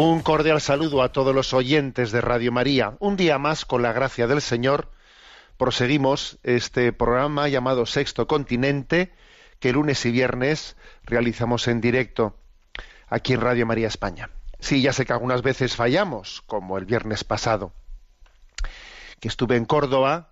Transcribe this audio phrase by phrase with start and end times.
[0.00, 2.94] Un cordial saludo a todos los oyentes de Radio María.
[3.00, 4.92] Un día más, con la gracia del Señor,
[5.56, 9.12] proseguimos este programa llamado Sexto Continente,
[9.58, 12.36] que lunes y viernes realizamos en directo
[13.08, 14.30] aquí en Radio María España.
[14.60, 17.72] Sí, ya sé que algunas veces fallamos, como el viernes pasado,
[19.18, 20.28] que estuve en Córdoba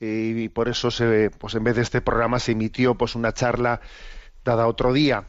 [0.00, 3.82] y por eso se, pues en vez de este programa se emitió pues una charla
[4.42, 5.26] dada otro día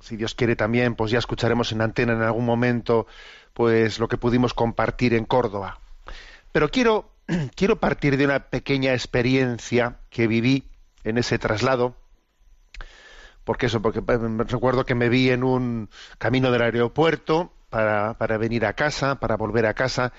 [0.00, 3.06] si Dios quiere también, pues ya escucharemos en antena en algún momento,
[3.54, 5.78] pues lo que pudimos compartir en Córdoba.
[6.52, 7.10] Pero quiero,
[7.54, 10.64] quiero partir de una pequeña experiencia que viví
[11.04, 11.96] en ese traslado,
[13.44, 18.38] porque eso, porque eh, recuerdo que me vi en un camino del aeropuerto para, para
[18.38, 20.12] venir a casa, para volver a casa,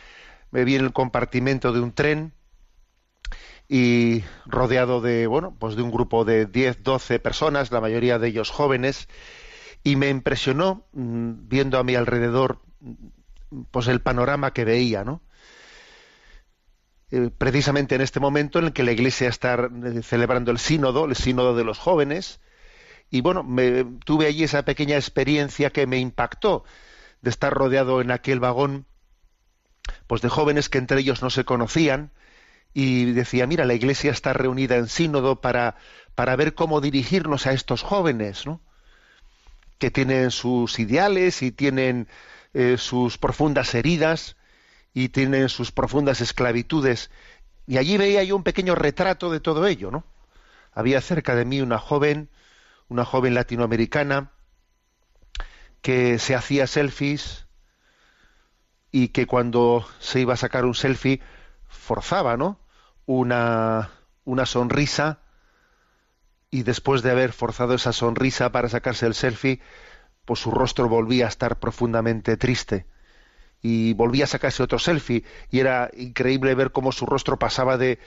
[0.51, 2.33] me vi en el compartimento de un tren
[3.67, 8.27] y rodeado de, bueno, pues de un grupo de 10, 12 personas, la mayoría de
[8.27, 9.07] ellos jóvenes,
[9.83, 15.21] y me impresionó mm, viendo a mi alrededor mm, pues el panorama que veía, ¿no?
[17.11, 21.05] Eh, precisamente en este momento en el que la Iglesia está eh, celebrando el sínodo,
[21.05, 22.39] el sínodo de los jóvenes,
[23.09, 26.63] y bueno, me, tuve allí esa pequeña experiencia que me impactó
[27.21, 28.85] de estar rodeado en aquel vagón,
[30.07, 32.11] pues de jóvenes que entre ellos no se conocían,
[32.73, 35.75] y decía, mira, la Iglesia está reunida en sínodo para,
[36.15, 38.61] para ver cómo dirigirnos a estos jóvenes, ¿no?
[39.81, 42.07] Que tienen sus ideales y tienen
[42.53, 44.37] eh, sus profundas heridas
[44.93, 47.09] y tienen sus profundas esclavitudes.
[47.65, 50.05] Y allí veía yo un pequeño retrato de todo ello, ¿no?
[50.71, 52.29] Había cerca de mí una joven,
[52.89, 54.29] una joven latinoamericana,
[55.81, 57.47] que se hacía selfies
[58.91, 61.21] y que cuando se iba a sacar un selfie
[61.67, 62.59] forzaba, ¿no?
[63.07, 63.89] Una,
[64.25, 65.20] una sonrisa
[66.51, 69.61] y después de haber forzado esa sonrisa para sacarse el selfie,
[70.25, 72.85] pues su rostro volvía a estar profundamente triste
[73.61, 77.99] y volvía a sacarse otro selfie y era increíble ver cómo su rostro pasaba de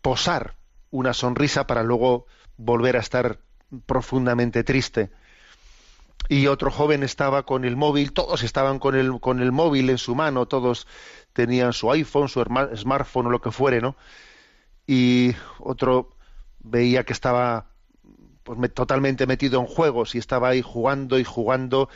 [0.00, 0.56] posar
[0.90, 2.26] una sonrisa para luego
[2.56, 3.40] volver a estar
[3.86, 5.10] profundamente triste.
[6.28, 9.98] Y otro joven estaba con el móvil, todos estaban con el, con el móvil en
[9.98, 10.86] su mano, todos
[11.32, 12.44] tenían su iPhone, su
[12.76, 13.96] smartphone o lo que fuere, ¿no?
[14.86, 16.16] Y otro
[16.60, 17.71] veía que estaba
[18.44, 21.88] pues me- totalmente metido en juegos y estaba ahí jugando y jugando.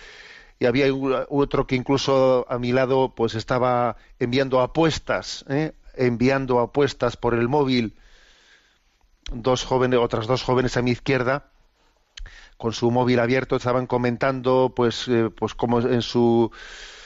[0.60, 0.86] Y había
[1.28, 5.74] otro que incluso a mi lado pues estaba enviando apuestas ¿eh?
[5.96, 7.94] enviando apuestas por el móvil.
[9.46, 11.52] Dos jóvenes otras dos jóvenes a mi izquierda
[12.56, 16.50] con su móvil abierto estaban comentando pues eh, pues como en su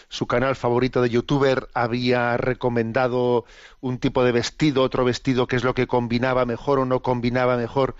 [0.08, 3.44] su canal favorito de youtuber había recomendado
[3.80, 7.56] un tipo de vestido otro vestido que es lo que combinaba mejor o no combinaba
[7.56, 7.96] mejor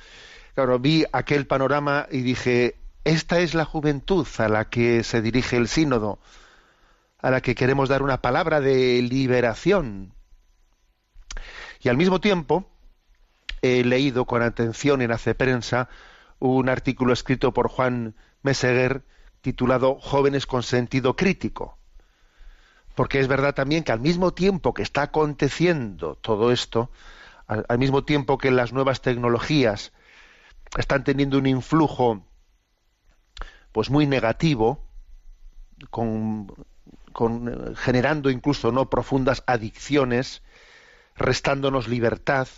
[0.54, 5.56] claro vi aquel panorama y dije esta es la juventud a la que se dirige
[5.56, 6.18] el sínodo
[7.18, 10.12] a la que queremos dar una palabra de liberación
[11.80, 12.70] y al mismo tiempo
[13.62, 15.88] he leído con atención en Hace Prensa
[16.38, 19.02] un artículo escrito por Juan Meseguer
[19.40, 21.78] titulado Jóvenes con sentido crítico.
[22.94, 26.90] Porque es verdad también que al mismo tiempo que está aconteciendo todo esto,
[27.46, 29.92] al, al mismo tiempo que las nuevas tecnologías
[30.76, 32.22] están teniendo un influjo
[33.72, 34.84] pues muy negativo,
[35.90, 36.48] con,
[37.48, 40.42] eh, generando incluso no profundas adicciones,
[41.16, 42.48] restándonos libertad,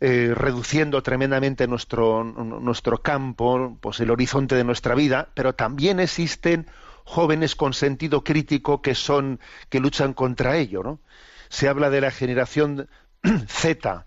[0.00, 6.66] eh, reduciendo tremendamente nuestro, nuestro campo, pues el horizonte de nuestra vida, pero también existen
[7.04, 9.38] jóvenes con sentido crítico que son,
[9.68, 11.00] que luchan contra ello, ¿no?
[11.48, 12.88] Se habla de la generación
[13.46, 14.06] Z.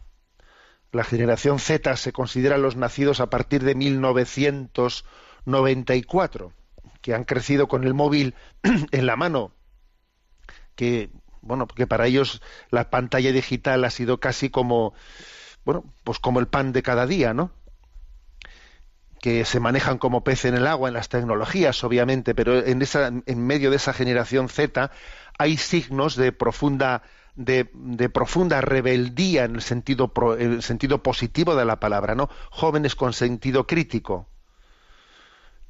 [0.96, 6.54] La generación Z se considera los nacidos a partir de 1994,
[7.02, 8.34] que han crecido con el móvil
[8.64, 9.52] en la mano,
[10.76, 11.10] que
[11.42, 14.94] bueno, porque para ellos la pantalla digital ha sido casi como
[15.66, 17.52] bueno, pues como el pan de cada día, ¿no?
[19.20, 23.08] que se manejan como pez en el agua en las tecnologías, obviamente, pero en, esa,
[23.08, 24.92] en medio de esa generación Z
[25.38, 27.04] hay signos de profunda
[27.36, 32.30] de, profunda rebeldía en el sentido pro, el sentido positivo de la palabra, ¿no?
[32.50, 34.28] Jóvenes con sentido crítico.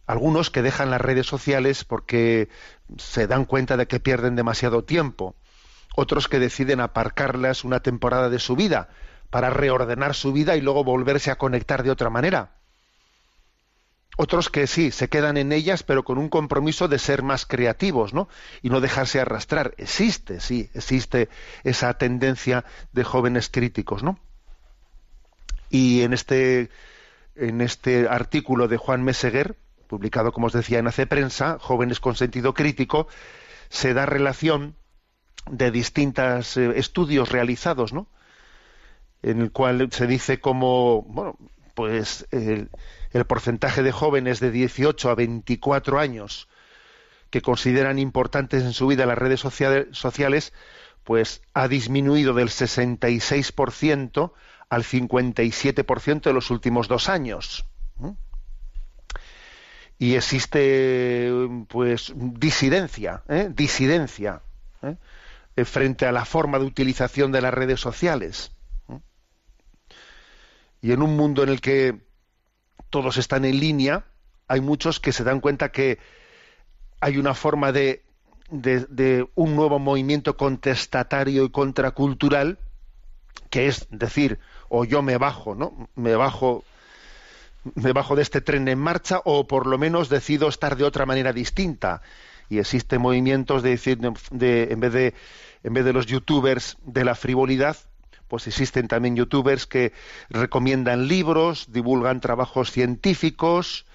[0.05, 2.49] Algunos que dejan las redes sociales porque
[2.97, 5.35] se dan cuenta de que pierden demasiado tiempo.
[5.95, 8.89] Otros que deciden aparcarlas una temporada de su vida
[9.31, 12.51] para reordenar su vida y luego volverse a conectar de otra manera
[14.17, 18.13] otros que sí, se quedan en ellas, pero con un compromiso de ser más creativos,
[18.13, 18.29] ¿no?
[18.61, 19.73] Y no dejarse arrastrar.
[19.77, 21.29] Existe, sí, existe
[21.63, 24.19] esa tendencia de jóvenes críticos, ¿no?
[25.69, 26.69] Y en este,
[27.35, 29.57] en este artículo de Juan Meseguer,
[29.87, 33.07] publicado, como os decía, en Hace Prensa, Jóvenes con Sentido Crítico,
[33.69, 34.75] se da relación
[35.49, 38.07] de distintos eh, estudios realizados, ¿no?
[39.21, 41.37] En el cual se dice como, bueno,
[41.73, 42.69] pues el,
[43.15, 46.49] el porcentaje de jóvenes de 18 a 24 años
[47.29, 50.53] que consideran importantes en su vida las redes sociales,
[51.05, 54.33] pues ha disminuido del 66%
[54.67, 57.65] al 57% en los últimos dos años.
[59.97, 61.31] Y existe
[61.69, 63.49] pues disidencia, ¿eh?
[63.49, 64.41] disidencia
[64.83, 65.63] ¿eh?
[65.63, 68.51] frente a la forma de utilización de las redes sociales.
[70.81, 72.04] Y en un mundo en el que
[72.89, 74.05] todos están en línea,
[74.47, 75.99] hay muchos que se dan cuenta que
[77.01, 78.03] hay una forma de,
[78.49, 82.59] de, un nuevo movimiento contestatario y contracultural,
[83.49, 84.39] que es decir,
[84.69, 85.89] o yo me bajo, ¿no?
[85.95, 86.63] Me bajo
[87.73, 91.07] me bajo de este tren en marcha o por lo menos decido estar de otra
[91.07, 92.03] manera distinta
[92.47, 95.13] y existen movimientos de decir de, en vez de
[95.63, 97.75] en vez de los youtubers de la frivolidad
[98.35, 99.93] pues existen también youtubers que
[100.29, 103.85] recomiendan libros, divulgan trabajos científicos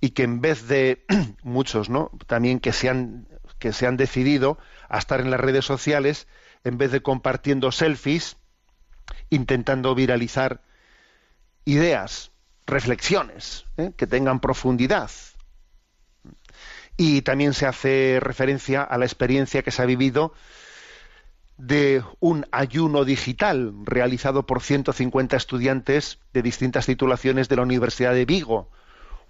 [0.00, 1.04] y que en vez de
[1.42, 2.10] muchos, ¿no?
[2.26, 3.28] También que se han
[3.58, 4.56] que se han decidido
[4.88, 6.26] a estar en las redes sociales
[6.64, 8.38] en vez de compartiendo selfies,
[9.28, 10.62] intentando viralizar
[11.66, 12.32] ideas,
[12.66, 13.92] reflexiones ¿eh?
[13.98, 15.10] que tengan profundidad.
[16.96, 20.32] Y también se hace referencia a la experiencia que se ha vivido
[21.56, 28.24] de un ayuno digital realizado por 150 estudiantes de distintas titulaciones de la Universidad de
[28.24, 28.70] Vigo.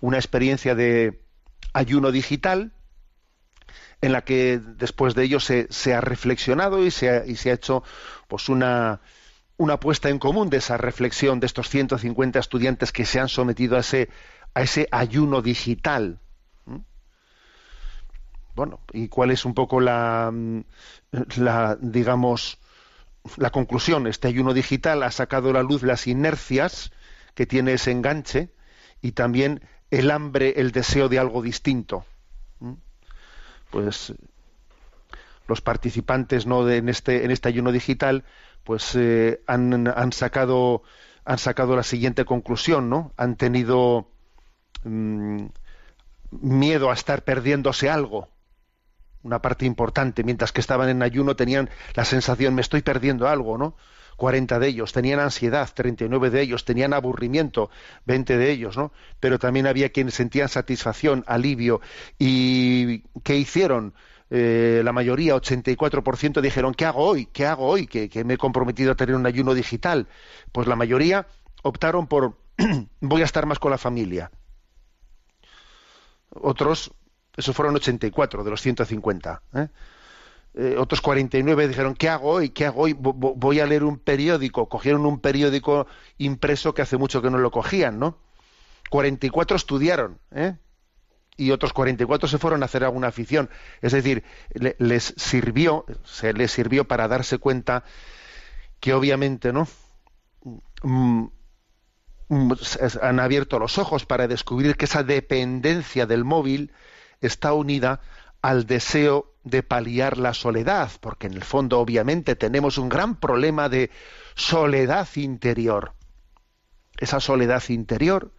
[0.01, 1.21] Una experiencia de
[1.73, 2.73] ayuno digital
[4.01, 7.83] en la que después de ello se, ha reflexionado y se ha, hecho
[8.29, 9.01] pues una,
[9.57, 13.77] una puesta en común de esa reflexión de estos 150 estudiantes que se han sometido
[13.77, 14.09] a ese,
[14.55, 16.21] a ese ayuno digital.
[18.55, 20.33] Bueno, ¿y cuál es un poco la,
[21.37, 22.59] la digamos,
[23.37, 24.07] la conclusión?
[24.07, 26.93] Este ayuno digital ha sacado a la luz las inercias
[27.35, 28.51] que tiene ese enganche
[29.03, 29.61] y también
[29.91, 32.05] el hambre, el deseo de algo distinto.
[32.61, 32.75] ¿Mm?
[33.71, 34.15] Pues
[35.47, 38.25] los participantes no en este en este ayuno digital
[38.63, 40.83] pues eh, han, han, sacado
[41.27, 44.09] han sacado la siguiente conclusión no han tenido
[44.85, 45.45] mm,
[46.31, 48.29] miedo a estar perdiéndose algo
[49.25, 53.59] una parte importante, mientras que estaban en ayuno tenían la sensación, me estoy perdiendo algo,
[53.59, 53.75] ¿no?
[54.17, 57.71] 40 de ellos, tenían ansiedad, 39 de ellos, tenían aburrimiento,
[58.05, 58.93] 20 de ellos, ¿no?
[59.19, 61.81] Pero también había quienes sentían satisfacción, alivio.
[62.19, 63.95] ¿Y qué hicieron?
[64.31, 67.27] Eh, la mayoría, 84%, dijeron, ¿qué hago hoy?
[67.27, 67.87] ¿Qué hago hoy?
[67.87, 70.07] Que, que me he comprometido a tener un ayuno digital.
[70.53, 71.27] Pues la mayoría
[71.63, 72.37] optaron por,
[73.01, 74.31] voy a estar más con la familia.
[76.31, 76.93] Otros
[77.37, 79.43] esos fueron 84 de los 150.
[79.55, 79.69] ¿eh?
[80.57, 82.51] Eh, otros 49 dijeron, ¿qué hago hoy?
[82.51, 82.95] ¿Qué hago hoy?
[82.97, 84.69] Voy a leer un periódico.
[84.69, 85.87] Cogieron un periódico
[86.19, 88.19] impreso que hace mucho que no lo cogían, ¿no?
[88.91, 90.57] 44 estudiaron, ¿eh?
[91.37, 93.51] Y otros 44 se fueron a hacer alguna afición.
[93.83, 94.23] Es decir,
[94.53, 97.83] les sirvió, se les sirvió para darse cuenta
[98.79, 99.67] que obviamente, ¿no?
[100.85, 101.25] Mm,
[102.29, 102.53] mm,
[103.03, 106.71] han abierto los ojos para descubrir que esa dependencia del móvil
[107.21, 108.01] está unida
[108.43, 113.69] al deseo de paliar la soledad, porque en el fondo obviamente tenemos un gran problema
[113.69, 113.91] de
[114.35, 115.95] soledad interior.
[116.97, 118.33] Esa soledad interior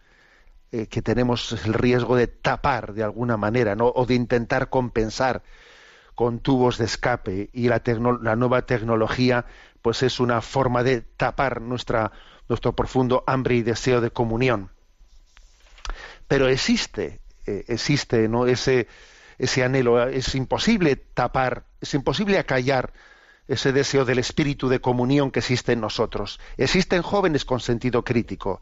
[0.72, 5.42] eh, que tenemos el riesgo de tapar de alguna manera, o de intentar compensar
[6.16, 7.82] con tubos de escape y la,
[8.22, 9.44] la nueva tecnología
[9.82, 12.10] pues es una forma de tapar nuestra,
[12.48, 14.70] nuestro profundo hambre y deseo de comunión.
[16.26, 18.46] Pero existe eh, existe ¿no?
[18.46, 18.88] ese,
[19.38, 20.06] ese anhelo.
[20.08, 22.92] Es imposible tapar, es imposible acallar
[23.48, 26.40] ese deseo del espíritu de comunión que existe en nosotros.
[26.56, 28.60] Existen jóvenes con sentido crítico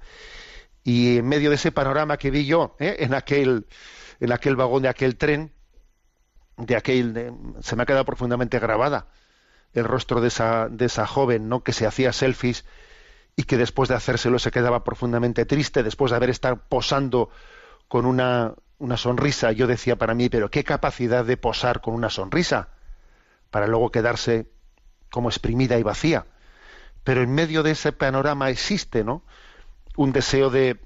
[0.83, 2.97] Y en medio de ese panorama que vi yo, ¿eh?
[3.00, 3.67] en aquel
[4.21, 5.53] en aquel vagón de aquel tren,
[6.57, 9.09] de aquel se me ha quedado profundamente grabada
[9.73, 11.62] el rostro de esa de esa joven, ¿no?
[11.62, 12.64] que se hacía selfies
[13.37, 17.31] y que después de hacérselo se quedaba profundamente triste, después de haber estado posando
[17.88, 22.11] con una, una sonrisa, yo decía para mí, pero qué capacidad de posar con una
[22.11, 22.69] sonrisa,
[23.50, 24.47] para luego quedarse
[25.11, 26.26] como exprimida y vacía.
[27.04, 29.23] Pero en medio de ese panorama existe, ¿no?
[29.97, 30.81] Un deseo de,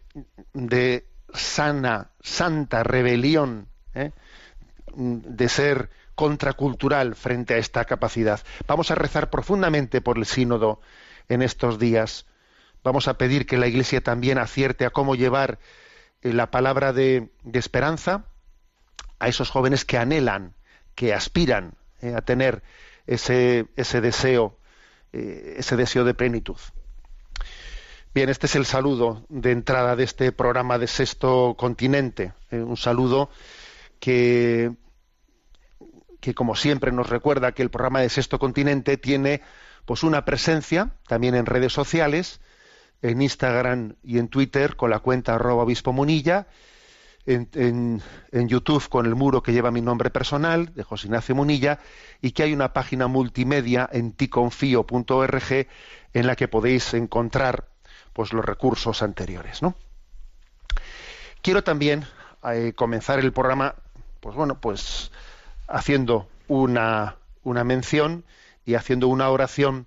[0.52, 4.12] de sana, santa rebelión, ¿eh?
[4.94, 8.40] de ser contracultural frente a esta capacidad.
[8.66, 10.80] Vamos a rezar profundamente por el sínodo
[11.28, 12.26] en estos días.
[12.82, 15.58] Vamos a pedir que la Iglesia también acierte a cómo llevar
[16.22, 18.24] la palabra de, esperanza
[19.18, 20.54] a esos jóvenes que anhelan,
[20.94, 22.62] que aspiran eh, a tener
[23.06, 24.58] ese, ese deseo,
[25.12, 26.56] eh, ese deseo de plenitud.
[28.14, 32.32] Bien, este es el saludo de entrada de este programa de Sexto Continente.
[32.50, 33.30] eh, un saludo
[34.00, 34.72] que,
[36.20, 39.42] que, como siempre, nos recuerda que el programa de Sexto Continente tiene
[39.84, 42.40] pues una presencia también en redes sociales,
[43.02, 46.46] en Instagram y en Twitter con la cuenta arroba obispo munilla,
[47.28, 48.02] en,
[48.32, 51.78] YouTube con el muro que lleva mi nombre personal, de José Ignacio Munilla,
[52.22, 55.66] y que hay una página multimedia en ticonfío.org
[56.14, 57.68] en la que podéis encontrar
[58.12, 59.74] pues los recursos anteriores, ¿no?
[61.42, 62.06] Quiero también
[62.50, 63.74] eh, comenzar el programa,
[64.20, 65.12] pues bueno, pues
[65.68, 68.24] haciendo una, una mención
[68.64, 69.86] y haciendo una oración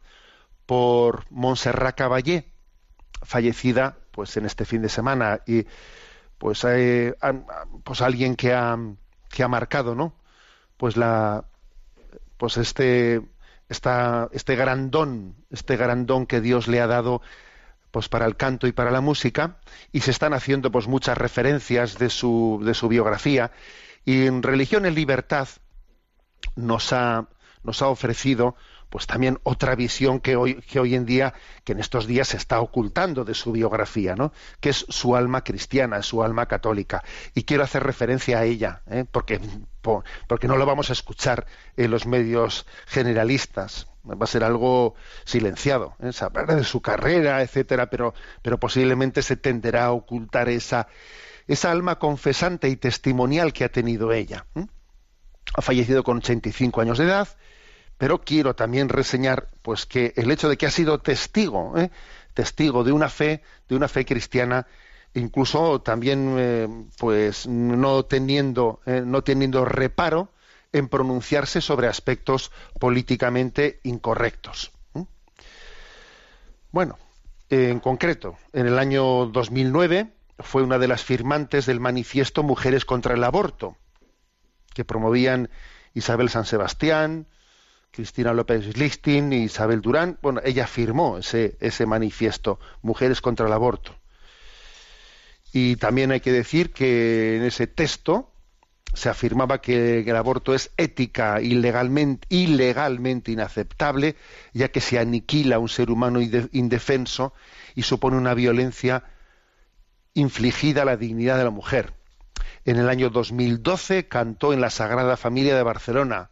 [0.66, 2.51] por Montserrat Caballé,
[3.22, 5.42] fallecida pues en este fin de semana.
[5.46, 5.66] Y
[6.38, 6.66] pues
[7.84, 8.78] pues alguien que ha
[9.30, 10.14] que ha marcado no
[10.78, 11.46] pues la
[12.38, 13.22] pues este
[13.70, 17.22] esta, este gran don este gran don que Dios le ha dado
[17.92, 19.58] pues para el canto y para la música.
[19.92, 23.52] Y se están haciendo pues muchas referencias de su de su biografía.
[24.06, 25.48] Y en Religión en Libertad
[26.56, 27.28] nos ha
[27.64, 28.56] nos ha ofrecido
[28.92, 31.34] pues también otra visión que hoy que hoy en día
[31.64, 35.44] que en estos días se está ocultando de su biografía no que es su alma
[35.44, 39.06] cristiana su alma católica y quiero hacer referencia a ella ¿eh?
[39.10, 39.40] porque
[39.82, 44.96] po- porque no lo vamos a escuchar en los medios generalistas va a ser algo
[45.26, 46.12] silenciado ¿eh?
[46.12, 50.88] se hablará de su carrera etcétera pero pero posiblemente se tenderá a ocultar esa
[51.48, 54.66] esa alma confesante y testimonial que ha tenido ella ¿eh?
[55.56, 57.28] ha fallecido con 85 años de edad,
[58.02, 61.92] pero quiero también reseñar pues que el hecho de que ha sido testigo, ¿eh?
[62.34, 64.66] testigo de una fe, de una fe cristiana,
[65.14, 66.68] incluso también eh,
[66.98, 70.32] pues no teniendo eh, no teniendo reparo
[70.74, 74.72] en pronunciarse sobre aspectos políticamente incorrectos.
[74.96, 75.06] ¿eh?
[76.72, 76.98] Bueno,
[77.52, 83.14] en concreto, en el año 2009 fue una de las firmantes del manifiesto Mujeres contra
[83.14, 83.78] el Aborto,
[84.74, 85.52] que promovían
[85.94, 87.28] Isabel San Sebastián,
[87.92, 90.18] Cristina López Lichtin y Isabel Durán.
[90.22, 93.96] Bueno, ella firmó ese, ese manifiesto, Mujeres contra el Aborto.
[95.54, 98.32] Y también hay que decir que en ese texto
[98.94, 104.16] se afirmaba que el aborto es ética ilegalmente, ilegalmente inaceptable,
[104.54, 107.34] ya que se aniquila a un ser humano inde- indefenso
[107.76, 109.04] y supone una violencia
[110.14, 111.94] infligida a la dignidad de la mujer.
[112.66, 116.31] En el año 2012 cantó en la Sagrada Familia de Barcelona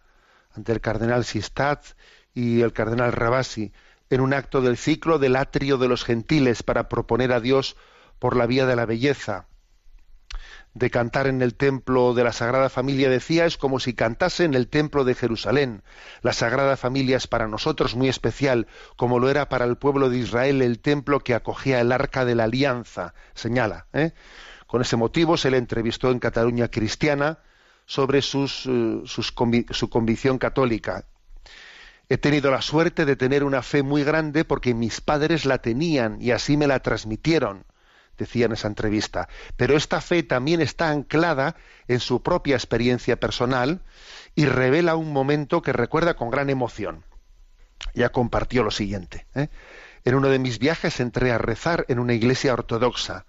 [0.56, 1.86] ante el cardenal Sistat
[2.34, 3.72] y el cardenal Rabasi
[4.10, 7.76] en un acto del ciclo del atrio de los gentiles para proponer a Dios
[8.18, 9.46] por la vía de la belleza.
[10.74, 14.54] De cantar en el templo de la Sagrada Familia decía es como si cantase en
[14.54, 15.84] el templo de Jerusalén.
[16.22, 20.20] La Sagrada Familia es para nosotros muy especial, como lo era para el pueblo de
[20.20, 23.88] Israel el templo que acogía el arca de la alianza, señala.
[23.94, 24.14] ¿eh?
[24.68, 27.40] Con ese motivo se le entrevistó en Cataluña Cristiana
[27.90, 29.34] sobre sus, eh, sus
[29.72, 31.06] su convicción católica.
[32.08, 36.22] He tenido la suerte de tener una fe muy grande porque mis padres la tenían
[36.22, 37.66] y así me la transmitieron,
[38.16, 39.28] decía en esa entrevista.
[39.58, 41.56] Pero esta fe también está anclada
[41.88, 43.82] en su propia experiencia personal
[44.36, 47.04] y revela un momento que recuerda con gran emoción.
[47.96, 49.26] Ya compartió lo siguiente.
[49.34, 49.48] ¿eh?
[50.06, 53.26] En uno de mis viajes entré a rezar en una iglesia ortodoxa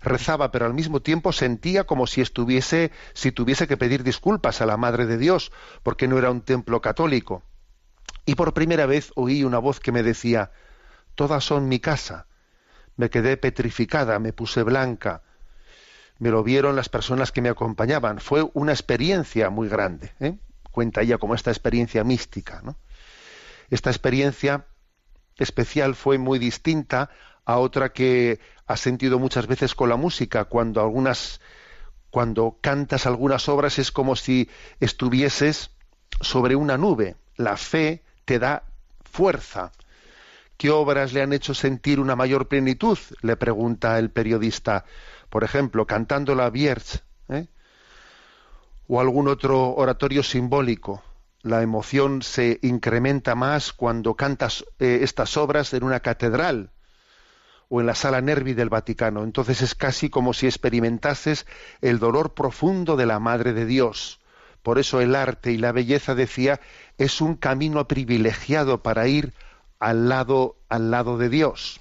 [0.00, 4.66] rezaba, pero al mismo tiempo sentía como si estuviese, si tuviese que pedir disculpas a
[4.66, 5.52] la Madre de Dios,
[5.82, 7.42] porque no era un templo católico.
[8.24, 10.50] Y por primera vez oí una voz que me decía,
[11.14, 12.26] todas son mi casa.
[12.96, 15.22] Me quedé petrificada, me puse blanca.
[16.18, 18.20] Me lo vieron las personas que me acompañaban.
[18.20, 20.12] Fue una experiencia muy grande.
[20.20, 20.36] ¿eh?
[20.70, 22.60] Cuenta ella como esta experiencia mística.
[22.62, 22.76] ¿no?
[23.70, 24.66] Esta experiencia
[25.36, 27.10] especial fue muy distinta
[27.48, 31.40] a otra que has sentido muchas veces con la música, cuando algunas
[32.10, 34.50] cuando cantas algunas obras es como si
[34.80, 35.70] estuvieses
[36.20, 37.16] sobre una nube.
[37.36, 38.64] La fe te da
[39.02, 39.72] fuerza.
[40.58, 42.98] ¿Qué obras le han hecho sentir una mayor plenitud?
[43.22, 44.84] Le pregunta el periodista.
[45.30, 47.00] Por ejemplo, cantando la Vierge
[47.30, 47.46] ¿eh?
[48.88, 51.02] o algún otro oratorio simbólico.
[51.40, 56.72] La emoción se incrementa más cuando cantas eh, estas obras en una catedral
[57.68, 59.24] o en la sala Nervi del Vaticano.
[59.24, 61.46] Entonces es casi como si experimentases
[61.80, 64.20] el dolor profundo de la Madre de Dios.
[64.62, 66.60] Por eso el arte y la belleza, decía,
[66.96, 69.32] es un camino privilegiado para ir
[69.78, 71.80] al lado, al lado de Dios.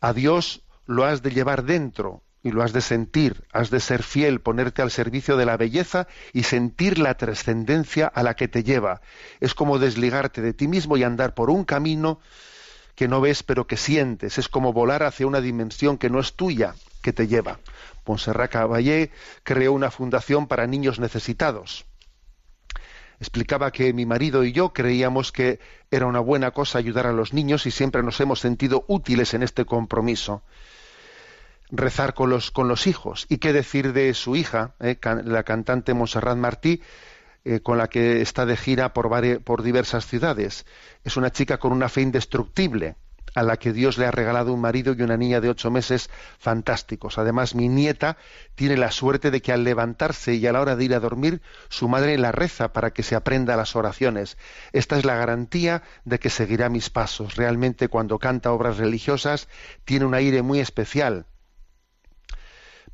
[0.00, 4.02] A Dios lo has de llevar dentro y lo has de sentir, has de ser
[4.02, 8.64] fiel, ponerte al servicio de la belleza y sentir la trascendencia a la que te
[8.64, 9.00] lleva.
[9.40, 12.18] Es como desligarte de ti mismo y andar por un camino
[12.94, 14.38] que no ves pero que sientes.
[14.38, 17.58] Es como volar hacia una dimensión que no es tuya, que te lleva.
[18.06, 19.10] Montserrat Caballé
[19.42, 21.84] creó una fundación para niños necesitados.
[23.20, 25.60] Explicaba que mi marido y yo creíamos que
[25.92, 29.44] era una buena cosa ayudar a los niños y siempre nos hemos sentido útiles en
[29.44, 30.42] este compromiso.
[31.70, 33.26] Rezar con los, con los hijos.
[33.28, 36.82] ¿Y qué decir de su hija, eh, la cantante Montserrat Martí,
[37.44, 40.66] eh, con la que está de gira por, por diversas ciudades?
[41.04, 42.96] Es una chica con una fe indestructible
[43.34, 46.10] a la que Dios le ha regalado un marido y una niña de ocho meses
[46.38, 47.18] fantásticos.
[47.18, 48.16] Además, mi nieta
[48.54, 51.40] tiene la suerte de que al levantarse y a la hora de ir a dormir,
[51.68, 54.36] su madre la reza para que se aprenda las oraciones.
[54.72, 57.36] Esta es la garantía de que seguirá mis pasos.
[57.36, 59.48] Realmente, cuando canta obras religiosas,
[59.84, 61.26] tiene un aire muy especial.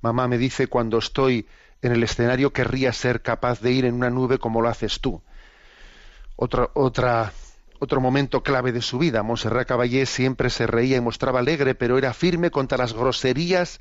[0.00, 1.49] Mamá me dice cuando estoy
[1.82, 5.23] en el escenario querría ser capaz de ir en una nube como lo haces tú.
[6.37, 9.23] Otro momento clave de su vida.
[9.23, 13.80] Montserrat Caballé siempre se reía y mostraba alegre, pero era firme contra las groserías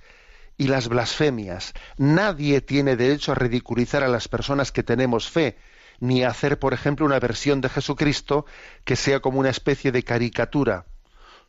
[0.57, 1.73] y las blasfemias.
[1.97, 5.57] Nadie tiene derecho a ridiculizar a las personas que tenemos fe,
[5.99, 8.45] ni a hacer, por ejemplo, una versión de Jesucristo
[8.83, 10.85] que sea como una especie de caricatura.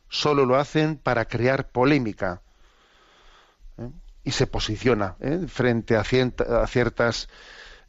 [0.09, 2.41] Solo lo hacen para crear polémica.
[4.29, 5.47] Y se posiciona ¿eh?
[5.47, 7.29] frente a, ciertas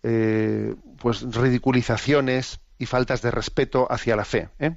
[0.02, 4.48] eh, pues ridiculizaciones y faltas de respeto hacia la fe.
[4.58, 4.74] ¿eh?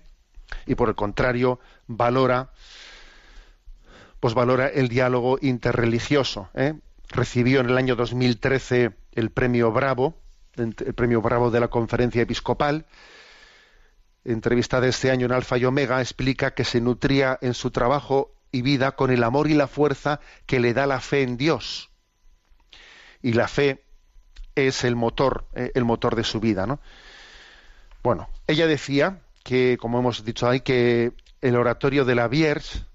[0.65, 2.49] Y por el contrario, valora,
[4.19, 6.49] pues valora el diálogo interreligioso.
[7.07, 10.15] Recibió en el año 2013 el premio Bravo,
[10.57, 12.87] el premio Bravo de la Conferencia Episcopal.
[14.25, 18.61] Entrevistada este año en Alfa y Omega, explica que se nutría en su trabajo y
[18.61, 21.89] vida con el amor y la fuerza que le da la fe en Dios.
[23.21, 23.83] Y la fe
[24.55, 25.71] es el motor, ¿eh?
[25.73, 26.79] el motor de su vida, ¿no?
[28.03, 32.85] Bueno, ella decía que, como hemos dicho ahí, que el oratorio de la Vierge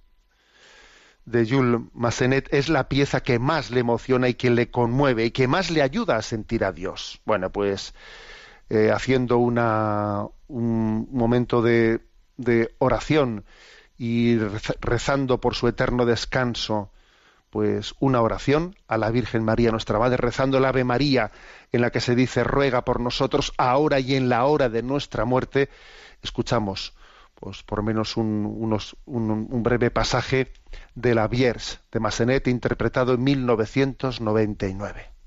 [1.25, 5.31] de Jules Massenet es la pieza que más le emociona y que le conmueve y
[5.33, 7.21] que más le ayuda a sentir a Dios.
[7.25, 7.95] Bueno, pues
[8.71, 12.01] eh, haciendo una, un momento de,
[12.37, 13.45] de oración
[13.99, 16.91] y rezando por su eterno descanso
[17.51, 21.31] pues una oración a la Virgen María nuestra Madre, rezando el Ave María,
[21.73, 25.25] en la que se dice ruega por nosotros ahora y en la hora de nuestra
[25.25, 25.71] muerte,
[26.23, 26.95] escuchamos
[27.35, 30.53] pues por lo menos un, unos, un, breve pasaje
[30.97, 35.18] de la Vierge de Massenet interpretado en 1999.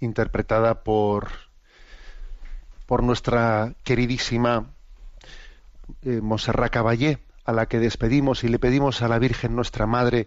[0.00, 1.28] Interpretada por,
[2.86, 4.70] por nuestra queridísima
[6.02, 10.26] eh, Montserrat Caballé, a la que despedimos y le pedimos a la Virgen nuestra Madre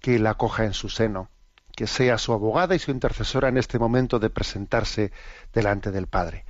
[0.00, 1.28] que la acoja en su seno,
[1.74, 5.12] que sea su abogada y su intercesora en este momento de presentarse
[5.52, 6.44] delante del Padre.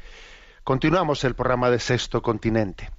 [0.65, 2.91] Continuamos el programa de Sexto Continente.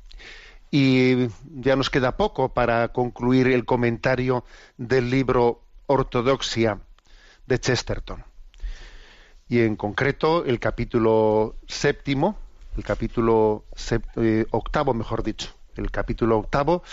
[0.71, 4.45] Y ya nos queda poco para concluir el comentario
[4.77, 6.79] del libro Ortodoxia
[7.47, 8.28] de Chesterton.
[9.49, 12.37] Y en concreto el capítulo séptimo,
[12.77, 13.65] el capítulo
[14.17, 16.83] eh, octavo, mejor dicho, el capítulo octavo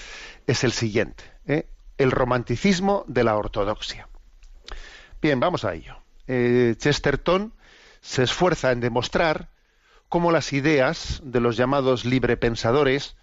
[0.46, 1.68] es el siguiente, ¿eh?
[1.98, 4.08] el romanticismo de la ortodoxia.
[5.20, 5.98] Bien, vamos a ello.
[6.28, 7.52] Eh, Chesterton
[8.00, 9.50] se esfuerza en demostrar
[10.08, 13.16] cómo las ideas de los llamados librepensadores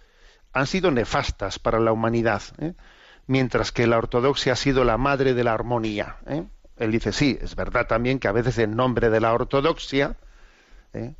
[0.52, 2.42] han sido nefastas para la humanidad,
[3.26, 6.18] mientras que la ortodoxia ha sido la madre de la armonía.
[6.76, 10.16] Él dice, sí, es verdad también que a veces en nombre de la ortodoxia
[10.92, 11.14] ¿eh?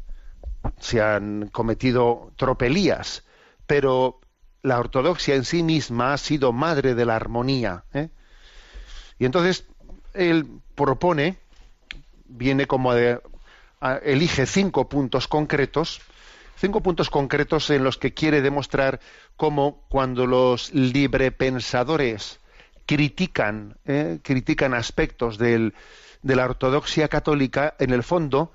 [0.80, 3.24] se han cometido tropelías,
[3.66, 4.20] pero
[4.62, 7.84] la ortodoxia en sí misma ha sido madre de la armonía.
[9.18, 9.66] Y entonces
[10.14, 11.36] él propone,
[12.24, 13.20] viene como de,
[14.02, 16.00] elige cinco puntos concretos,
[16.56, 19.00] cinco puntos concretos en los que quiere demostrar
[19.36, 22.40] cómo cuando los librepensadores
[22.86, 25.72] critican, eh, critican aspectos de
[26.22, 28.52] la ortodoxia católica, en el fondo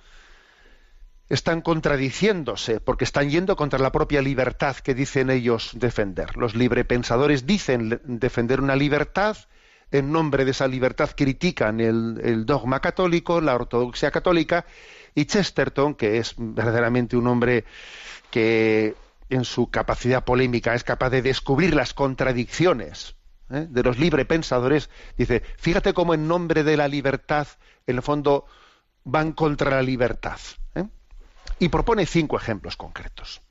[1.29, 6.35] están contradiciéndose, porque están yendo contra la propia libertad que dicen ellos defender.
[6.37, 9.37] Los librepensadores dicen defender una libertad,
[9.91, 14.65] en nombre de esa libertad critican el dogma católico, la ortodoxia católica,
[15.13, 17.65] y Chesterton, que es verdaderamente un hombre
[18.31, 18.95] que
[19.29, 23.15] en su capacidad polémica es capaz de descubrir las contradicciones
[23.49, 23.67] ¿eh?
[23.69, 27.47] de los librepensadores, dice, fíjate cómo en nombre de la libertad,
[27.87, 28.45] en el fondo,
[29.03, 30.39] van contra la libertad.
[30.75, 30.85] ¿eh?
[31.59, 33.41] Y propone cinco ejemplos concretos.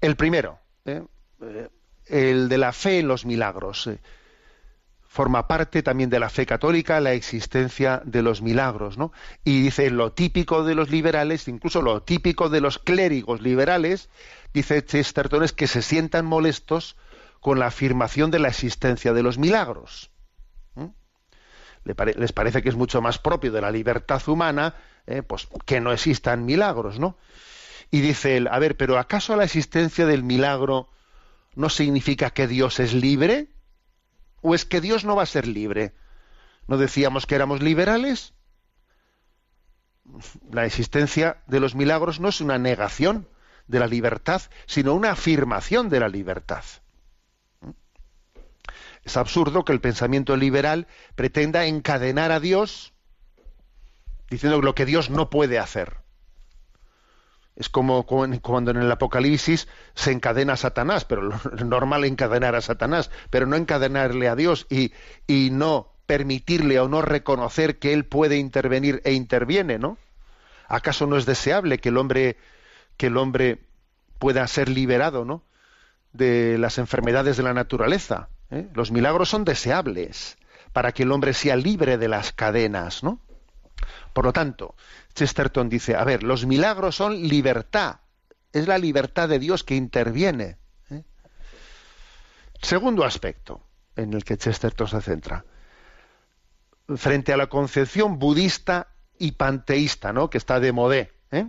[0.00, 1.02] El primero, ¿eh?
[2.06, 3.88] el de la fe en los milagros
[5.14, 9.12] forma parte también de la fe católica la existencia de los milagros, ¿no?
[9.44, 14.10] Y dice lo típico de los liberales, incluso lo típico de los clérigos liberales,
[14.52, 16.96] dice Chesterton es que se sientan molestos
[17.44, 20.10] con la afirmación de la existencia de los milagros.
[21.84, 24.76] les parece que es mucho más propio de la libertad humana,
[25.06, 27.18] eh, pues que no existan milagros, ¿no?
[27.90, 30.88] Y dice él, a ver, pero ¿acaso la existencia del milagro
[31.54, 33.48] no significa que Dios es libre?
[34.40, 35.92] ¿O es que Dios no va a ser libre?
[36.66, 38.32] ¿No decíamos que éramos liberales?
[40.50, 43.28] La existencia de los milagros no es una negación
[43.66, 46.64] de la libertad, sino una afirmación de la libertad.
[49.04, 52.92] Es absurdo que el pensamiento liberal pretenda encadenar a Dios
[54.30, 55.98] diciendo lo que Dios no puede hacer.
[57.56, 62.60] Es como cuando en el Apocalipsis se encadena a Satanás, pero lo normal encadenar a
[62.60, 64.92] Satanás, pero no encadenarle a Dios y,
[65.26, 69.98] y no permitirle o no reconocer que Él puede intervenir e interviene, ¿no?
[70.66, 72.36] ¿Acaso no es deseable que el hombre,
[72.96, 73.60] que el hombre
[74.18, 75.44] pueda ser liberado, ¿no?
[76.14, 78.30] de las enfermedades de la naturaleza.
[78.54, 78.68] ¿Eh?
[78.74, 80.38] Los milagros son deseables
[80.72, 83.20] para que el hombre sea libre de las cadenas, ¿no?
[84.12, 84.74] Por lo tanto,
[85.14, 88.00] Chesterton dice, a ver, los milagros son libertad,
[88.52, 90.58] es la libertad de Dios que interviene.
[90.90, 91.02] ¿eh?
[92.62, 93.60] Segundo aspecto
[93.96, 95.44] en el que Chesterton se centra,
[96.96, 98.88] frente a la concepción budista
[99.18, 100.30] y panteísta, ¿no?
[100.30, 101.48] que está de modé, ¿eh?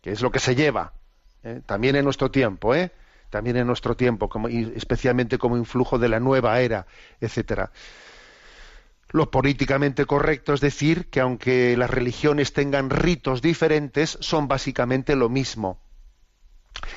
[0.00, 0.92] que es lo que se lleva
[1.42, 1.60] ¿eh?
[1.64, 2.92] también en nuestro tiempo, ¿eh?
[3.34, 4.30] También en nuestro tiempo,
[4.76, 6.86] especialmente como influjo de la nueva era,
[7.20, 7.72] etcétera.
[9.08, 15.28] Lo políticamente correcto es decir que aunque las religiones tengan ritos diferentes, son básicamente lo
[15.30, 15.80] mismo.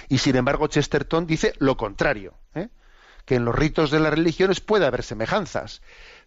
[0.10, 2.70] Y sin embargo, Chesterton dice lo contrario, ¿eh?
[3.26, 5.82] que en los ritos de las religiones puede haber semejanzas,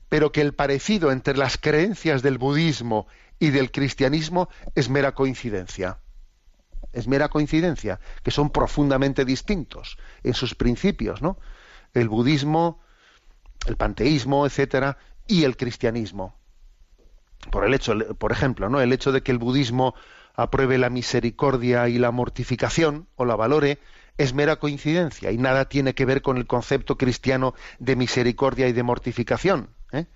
[0.08, 3.06] pero que el parecido entre las creencias del budismo
[3.38, 6.00] y del cristianismo es mera coincidencia.
[6.92, 11.38] Es mera coincidencia, que son profundamente distintos en sus principios, ¿no?
[11.94, 12.80] El budismo,
[13.66, 16.34] el panteísmo, etcétera, y el cristianismo.
[17.50, 18.80] Por el hecho, por ejemplo, ¿no?
[18.80, 19.94] El hecho de que el budismo
[20.34, 23.78] apruebe la misericordia y la mortificación o la valore
[24.18, 28.72] es mera coincidencia y nada tiene que ver con el concepto cristiano de misericordia y
[28.72, 29.70] de mortificación.
[29.92, 30.06] ¿eh?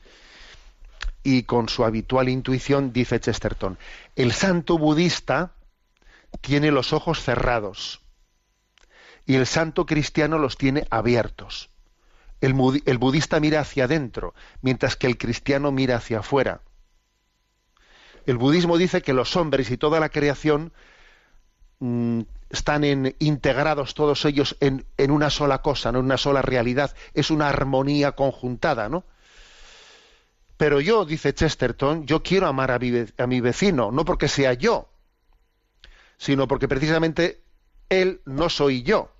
[1.22, 3.78] Y con su habitual intuición dice Chesterton,
[4.14, 5.52] el santo budista
[6.40, 8.00] tiene los ojos cerrados
[9.26, 11.70] y el santo cristiano los tiene abiertos.
[12.40, 16.60] El, budista mira hacia adentro, mientras que el cristiano mira hacia afuera.
[18.26, 20.72] El budismo dice que los hombres y toda la creación
[21.78, 22.20] mm,
[22.50, 26.94] están integrados todos ellos en, una sola cosa, en una sola realidad.
[27.14, 29.04] Es una armonía conjuntada, ¿no?
[30.58, 34.88] Pero yo, dice Chesterton, yo quiero amar a mi vecino, no porque sea yo,
[36.18, 37.42] sino porque precisamente
[37.88, 39.10] él no soy yo.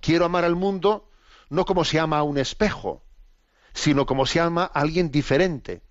[0.00, 1.10] Quiero amar al mundo
[1.48, 3.02] no como se ama a un espejo,
[3.72, 5.82] sino como se ama a alguien diferente.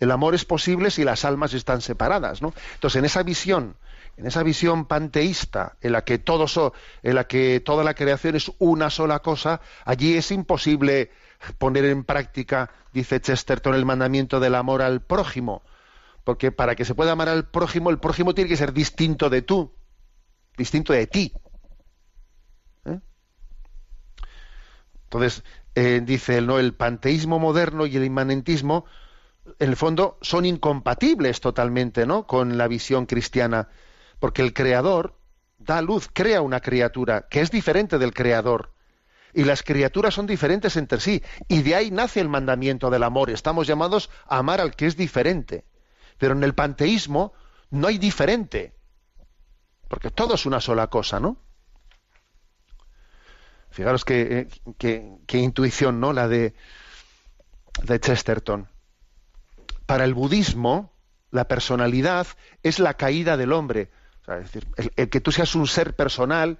[0.00, 2.54] El amor es posible si las almas están separadas, ¿no?
[2.74, 3.76] Entonces, en esa visión,
[4.16, 8.36] en esa visión panteísta, en la que todo so- en la que toda la creación
[8.36, 11.10] es una sola cosa, allí es imposible
[11.58, 15.62] poner en práctica, dice Chesterton, el mandamiento del amor al prójimo,
[16.28, 19.40] porque para que se pueda amar al prójimo, el prójimo tiene que ser distinto de
[19.40, 19.72] tú,
[20.58, 21.32] distinto de ti.
[22.84, 23.00] ¿Eh?
[25.04, 25.42] Entonces,
[25.74, 26.58] eh, dice ¿no?
[26.58, 28.84] El panteísmo moderno y el inmanentismo,
[29.58, 32.26] en el fondo, son incompatibles totalmente, ¿no?
[32.26, 33.70] Con la visión cristiana,
[34.18, 35.18] porque el creador
[35.56, 38.74] da luz, crea una criatura que es diferente del creador.
[39.32, 41.22] Y las criaturas son diferentes entre sí.
[41.48, 43.30] Y de ahí nace el mandamiento del amor.
[43.30, 45.64] Estamos llamados a amar al que es diferente.
[46.18, 47.32] Pero en el panteísmo
[47.70, 48.74] no hay diferente.
[49.88, 51.38] Porque todo es una sola cosa, ¿no?
[53.70, 56.12] Fijaros qué, eh, qué- intuición, ¿no?
[56.12, 56.54] La de,
[57.82, 58.68] de Chesterton.
[59.86, 60.92] Para el budismo,
[61.30, 62.26] la personalidad
[62.62, 63.90] es la caída del hombre.
[64.26, 66.58] Es decir, el, el que tú seas un ser personal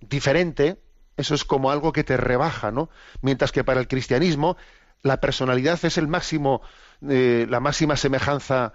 [0.00, 0.80] diferente,
[1.16, 2.88] eso es como algo que te rebaja, ¿no?
[3.20, 4.56] Mientras que para el cristianismo,
[5.02, 6.62] la personalidad es el máximo,
[7.08, 8.74] eh, la máxima semejanza,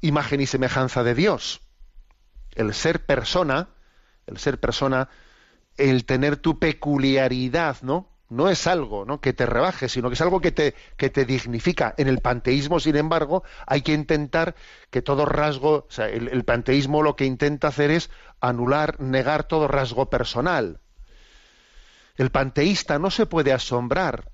[0.00, 1.60] imagen y semejanza de Dios.
[2.54, 3.68] El ser persona,
[4.26, 5.08] el ser persona,
[5.76, 8.08] el tener tu peculiaridad, ¿no?
[8.28, 9.20] No es algo ¿no?
[9.20, 11.94] que te rebaje, sino que es algo que te, que te dignifica.
[11.98, 14.54] En el panteísmo, sin embargo, hay que intentar
[14.90, 18.08] que todo rasgo, o sea, el, el panteísmo lo que intenta hacer es
[18.40, 20.78] anular, negar todo rasgo personal.
[22.16, 24.30] El panteísta no se puede asombrar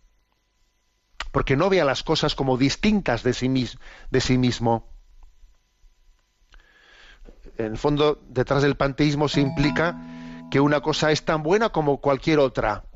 [1.36, 3.68] porque no vea las cosas como distintas de sí,
[4.10, 4.88] de sí mismo.
[7.58, 10.00] En el fondo, detrás del panteísmo se implica
[10.50, 12.86] que una cosa es tan buena como cualquier otra.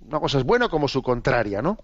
[0.00, 1.78] Una cosa es buena como su contraria, ¿no?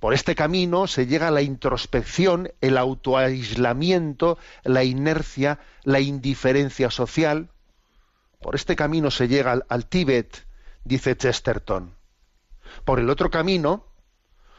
[0.00, 7.50] Por este camino se llega a la introspección, el autoaislamiento, la inercia, la indiferencia social.
[8.40, 10.46] Por este camino se llega al, al Tíbet,
[10.82, 11.94] dice Chesterton.
[12.86, 13.91] Por el otro camino,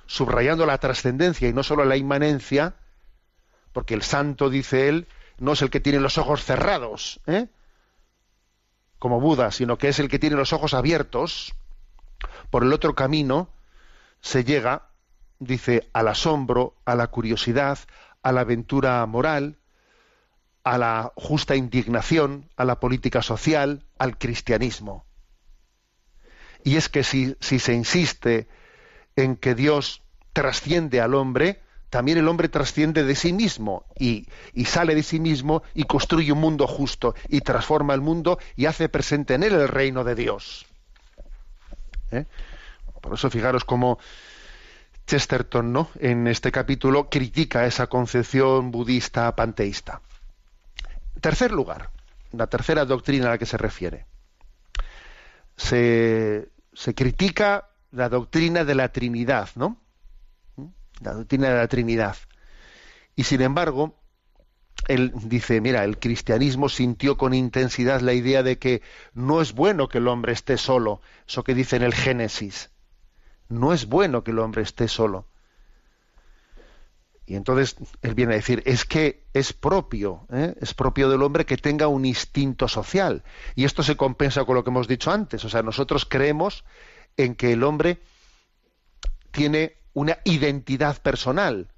[0.05, 2.75] subrayando la trascendencia y no solo la inmanencia,
[3.71, 5.07] porque el santo, dice él,
[5.39, 7.47] no es el que tiene los ojos cerrados, ¿eh?
[8.99, 11.53] como Buda, sino que es el que tiene los ojos abiertos.
[12.49, 13.49] Por el otro camino
[14.21, 14.89] se llega,
[15.39, 17.79] dice, al asombro, a la curiosidad,
[18.21, 19.57] a la aventura moral,
[20.63, 25.05] a la justa indignación, a la política social, al cristianismo.
[26.63, 28.47] Y es que si, si se insiste
[29.15, 30.01] en que Dios
[30.33, 34.27] trasciende al hombre, también el hombre trasciende de sí mismo y,
[34.65, 38.89] sale de sí mismo y construye un mundo justo y transforma el mundo y hace
[38.89, 40.65] presente en él el reino de Dios.
[42.11, 42.25] ¿Eh?
[42.99, 43.99] Por eso fijaros cómo
[45.05, 45.89] Chesterton, ¿no?
[45.99, 50.01] En este capítulo critica esa concepción budista panteísta.
[51.21, 51.91] Tercer lugar,
[52.31, 54.07] la tercera doctrina a la que se refiere.
[55.55, 56.49] Se
[56.95, 59.77] critica la doctrina de la Trinidad, ¿no?
[61.01, 62.17] La doctrina de la Trinidad.
[63.15, 63.95] Y sin embargo,
[64.87, 68.81] él dice, mira, el cristianismo sintió con intensidad la idea de que
[69.13, 72.71] no es bueno que el hombre esté solo, eso que dice en el Génesis.
[73.47, 75.27] No es bueno que el hombre esté solo.
[77.25, 80.55] Y entonces él viene a decir, es que es propio, ¿eh?
[80.59, 83.23] es propio del hombre que tenga un instinto social.
[83.55, 85.45] Y esto se compensa con lo que hemos dicho antes.
[85.45, 86.65] O sea, nosotros creemos
[87.17, 88.01] en que el hombre
[89.31, 91.69] tiene una identidad personal.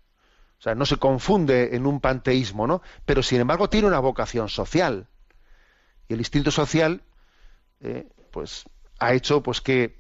[0.59, 2.81] O sea, no se confunde en un panteísmo, ¿no?
[3.05, 5.07] Pero sin embargo tiene una vocación social.
[6.07, 7.03] Y el instinto social,
[7.81, 8.65] eh, pues,
[8.99, 9.97] ha hecho pues que,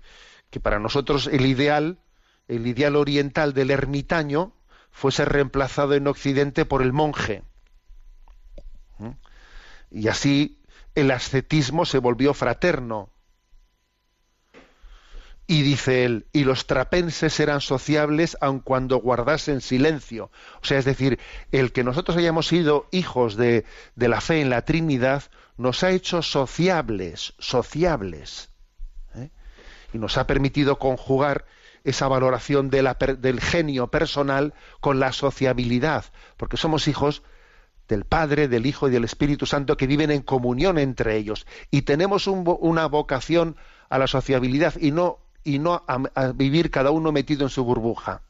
[0.49, 1.99] que para nosotros el ideal,
[2.47, 4.53] el ideal oriental del ermitaño,
[4.91, 7.43] fuese reemplazado en Occidente por el monje.
[8.97, 9.11] ¿Mm?
[9.91, 10.61] Y así
[10.95, 13.09] el ascetismo se volvió fraterno.
[15.47, 20.31] Y dice él, y los trapenses eran sociables aun cuando guardasen silencio.
[20.61, 21.19] O sea, es decir,
[21.51, 25.23] el que nosotros hayamos sido hijos de, de la fe en la Trinidad
[25.57, 28.49] nos ha hecho sociables, sociables.
[29.15, 29.29] ¿eh?
[29.93, 31.45] Y nos ha permitido conjugar
[31.85, 36.05] esa valoración del genio personal con la sociabilidad,
[36.35, 37.21] porque somos hijos
[37.87, 41.83] del Padre, del Hijo y del Espíritu Santo que viven en comunión entre ellos y
[41.83, 43.55] tenemos una vocación
[43.89, 48.21] a la sociabilidad y no y no a, vivir cada uno metido en su burbuja.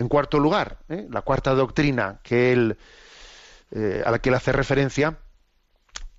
[0.00, 1.06] En cuarto lugar, ¿eh?
[1.10, 2.74] la cuarta doctrina eh,
[4.04, 5.18] a la que él hace referencia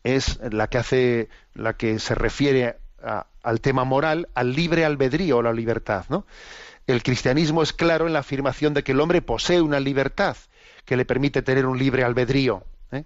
[0.04, 2.78] es la que hace la que se refiere
[3.44, 6.26] al tema moral, al libre albedrío o la libertad, ¿no?
[6.88, 10.36] El cristianismo es claro en la afirmación de que el hombre posee una libertad
[10.86, 12.64] que le permite tener un libre albedrío.
[12.92, 13.04] ¿eh?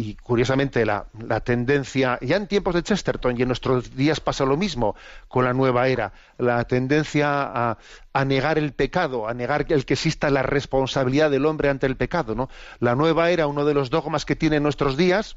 [0.00, 1.04] Y curiosamente la,
[1.44, 4.96] tendencia, ya en tiempos de Chesterton y en nuestros días pasa lo mismo
[5.28, 7.76] con la nueva era, la tendencia a,
[8.14, 11.98] a negar el pecado, a negar el que exista la responsabilidad del hombre ante el
[11.98, 12.34] pecado.
[12.34, 12.48] ¿no?
[12.78, 15.36] La nueva era, uno de los dogmas que tiene en nuestros días,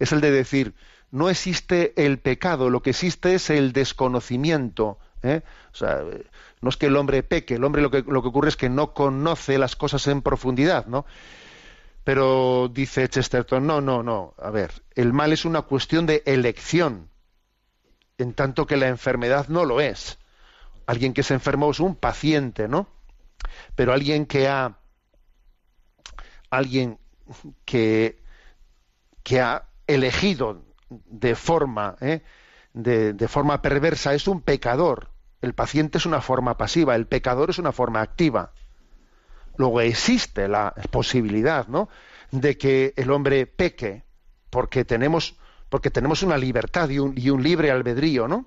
[0.00, 0.74] es el de decir,
[1.12, 4.98] no existe el pecado, lo que existe es el desconocimiento.
[5.22, 5.42] ¿eh?
[5.72, 6.00] O sea,
[6.60, 8.68] no es que el hombre peque, el hombre lo que, lo que ocurre es que
[8.68, 11.06] no conoce las cosas en profundidad, ¿no?
[12.04, 17.10] Pero dice Chesterton, no, no, no, a ver, el mal es una cuestión de elección,
[18.18, 20.18] en tanto que la enfermedad no lo es.
[20.86, 22.88] Alguien que se enfermó es un paciente, ¿no?
[23.76, 24.78] Pero alguien que ha
[26.50, 26.98] alguien
[27.64, 28.22] que
[29.22, 32.22] que ha elegido de forma ¿eh?
[32.72, 35.10] de, de forma perversa es un pecador.
[35.40, 38.52] El paciente es una forma pasiva, el pecador es una forma activa.
[39.56, 41.88] Luego existe la posibilidad, ¿no?
[42.32, 44.02] de que el hombre peque
[44.50, 45.36] porque tenemos
[45.68, 48.44] porque tenemos una libertad y un, libre albedrío, ¿no?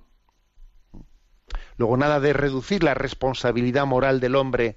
[1.75, 4.75] Luego nada de reducir la responsabilidad moral del hombre.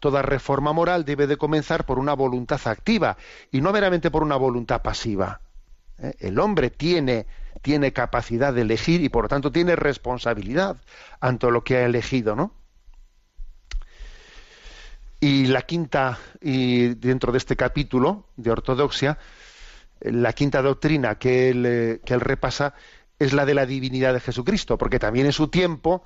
[0.00, 3.18] Toda reforma moral debe de comenzar por una voluntad activa
[3.52, 5.42] y no meramente por una voluntad pasiva.
[5.98, 6.14] ¿eh?
[6.18, 7.26] El hombre tiene,
[7.60, 10.78] tiene capacidad de elegir y por lo tanto tiene responsabilidad
[11.20, 12.54] ante lo que ha elegido, ¿no?
[15.20, 19.18] Y la quinta, y dentro de este capítulo de ortodoxia,
[20.00, 22.74] la quinta doctrina que él, eh, que él repasa
[23.18, 26.04] es la de la divinidad de Jesucristo, porque también en su tiempo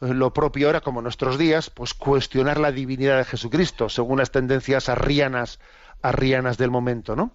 [0.00, 4.18] eh, lo propio era, como en nuestros días, pues cuestionar la divinidad de Jesucristo, según
[4.18, 5.58] las tendencias arrianas,
[6.02, 7.32] arrianas del momento, ¿no?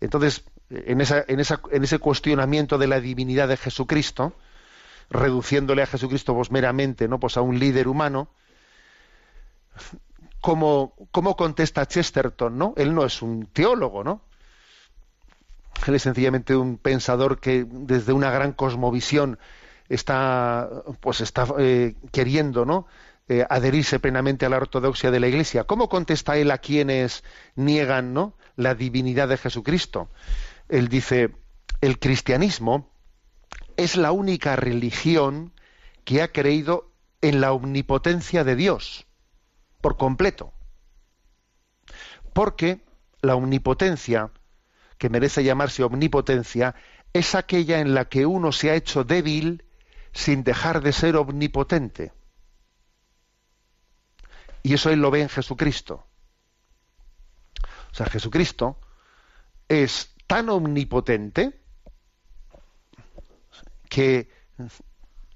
[0.00, 4.34] Entonces, en, esa, en, esa, en ese cuestionamiento de la divinidad de Jesucristo,
[5.10, 7.20] reduciéndole a Jesucristo pues, meramente ¿no?
[7.20, 8.28] pues a un líder humano,
[10.40, 12.56] ¿cómo, ¿cómo contesta Chesterton?
[12.56, 12.74] ¿no?
[12.76, 14.22] Él no es un teólogo, ¿no?
[15.86, 19.38] Él es sencillamente un pensador que desde una gran cosmovisión
[19.88, 20.68] está,
[21.00, 22.86] pues está eh, queriendo, ¿no?
[23.28, 25.64] Eh, adherirse plenamente a la ortodoxia de la Iglesia.
[25.64, 27.24] ¿Cómo contesta él a quienes
[27.56, 28.34] niegan, ¿no?
[28.54, 30.08] la divinidad de Jesucristo?
[30.68, 31.34] Él dice,
[31.80, 32.92] el cristianismo
[33.76, 35.52] es la única religión
[36.04, 39.05] que ha creído en la omnipotencia de Dios
[39.86, 40.52] por completo.
[42.32, 42.84] Porque
[43.22, 44.32] la omnipotencia,
[44.98, 46.74] que merece llamarse omnipotencia,
[47.12, 49.64] es aquella en la que uno se ha hecho débil
[50.12, 52.12] sin dejar de ser omnipotente.
[54.64, 56.04] Y eso él lo ve en Jesucristo.
[57.92, 58.80] O sea, Jesucristo
[59.68, 61.60] es tan omnipotente
[63.88, 64.28] que,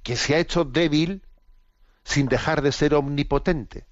[0.03, 1.23] que se ha hecho débil
[2.03, 3.87] sin dejar de ser omnipotente.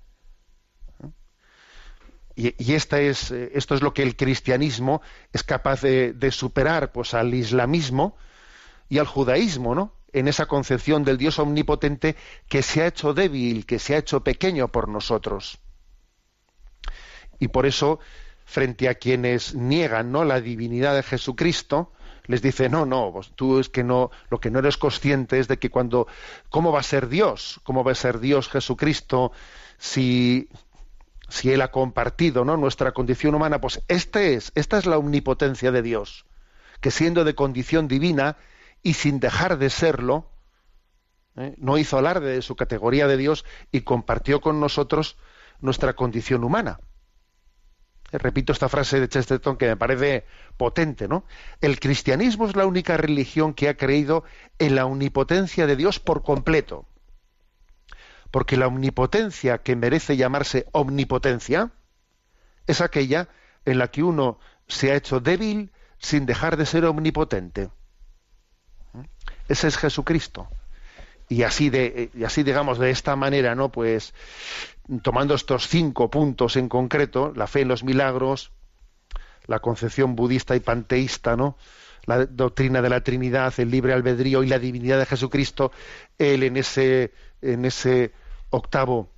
[2.40, 7.12] Y, esta es, eh, esto es lo que el cristianismo es capaz de, superar pues,
[7.12, 8.16] al islamismo
[8.88, 9.92] y al judaísmo, ¿no?
[10.12, 12.14] En esa concepción del Dios omnipotente
[12.48, 15.58] que se ha hecho débil, que se ha hecho pequeño por nosotros.
[17.40, 17.98] Y por eso,
[18.44, 20.24] frente a quienes niegan ¿no?
[20.24, 21.92] la divinidad de Jesucristo,
[22.26, 25.58] les dice, no, no, tú es que no, lo que no eres consciente es de
[25.58, 26.06] que cuando,
[26.50, 27.58] ¿cómo va a ser Dios?
[27.64, 29.32] ¿Cómo va a ser Dios Jesucristo
[29.76, 30.48] si,
[31.28, 32.56] si Él ha compartido ¿no?
[32.56, 33.60] nuestra condición humana?
[33.60, 36.26] Pues este es, esta es la omnipotencia de Dios,
[36.80, 38.36] que siendo de condición divina
[38.82, 40.30] y sin dejar de serlo,
[41.36, 41.54] ¿eh?
[41.58, 45.16] no hizo alarde de su categoría de Dios y compartió con nosotros
[45.60, 46.80] nuestra condición humana.
[48.10, 50.24] Repito esta frase de Chesterton que me parece
[50.56, 51.24] potente, ¿no?
[51.60, 54.24] El cristianismo es la única religión que ha creído
[54.58, 56.86] en la omnipotencia de Dios por completo.
[58.30, 61.72] Porque la omnipotencia que merece llamarse omnipotencia
[62.66, 63.28] es aquella
[63.64, 67.70] en la que uno se ha hecho débil sin dejar de ser omnipotente.
[69.48, 70.48] Ese es Jesucristo.
[71.28, 73.70] Y así de, así digamos de esta manera, ¿no?
[73.70, 74.14] Pues
[75.02, 78.52] tomando estos cinco puntos en concreto, la fe en los milagros,
[79.46, 81.56] la concepción budista y panteísta, ¿no?
[82.08, 85.72] La doctrina de la Trinidad, el libre albedrío y la divinidad de Jesucristo,
[86.16, 88.12] él en ese, en ese
[88.48, 89.10] octavo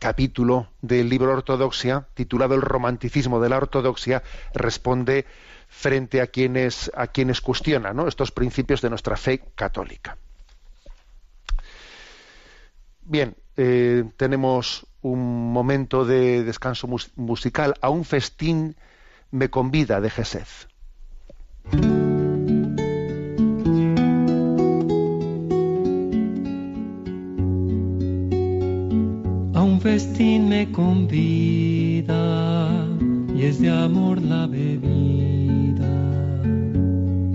[0.00, 5.26] capítulo del libro Ortodoxia, titulado El romanticismo de la ortodoxia, responde
[5.68, 10.16] frente a quienes, a quienes cuestionan estos principios de nuestra fe católica.
[13.02, 17.74] Bien, eh, tenemos un momento de descanso musical.
[17.80, 18.74] A un festín
[19.30, 20.48] me convida de Gesed.
[29.88, 32.22] Festín me convida
[33.34, 35.92] y es de amor la bebida.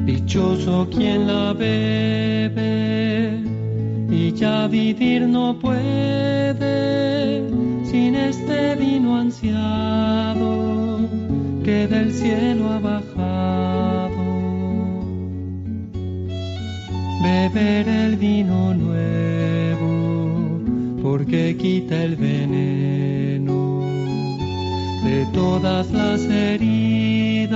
[0.05, 3.41] Dichoso quien la bebe
[4.11, 6.77] y ya vivir no puede
[7.89, 10.51] sin este vino ansiado
[11.65, 14.25] que del cielo ha bajado.
[17.23, 20.02] Beber el vino nuevo
[21.14, 23.82] porque quita el veneno
[25.03, 27.53] de todas las heridas,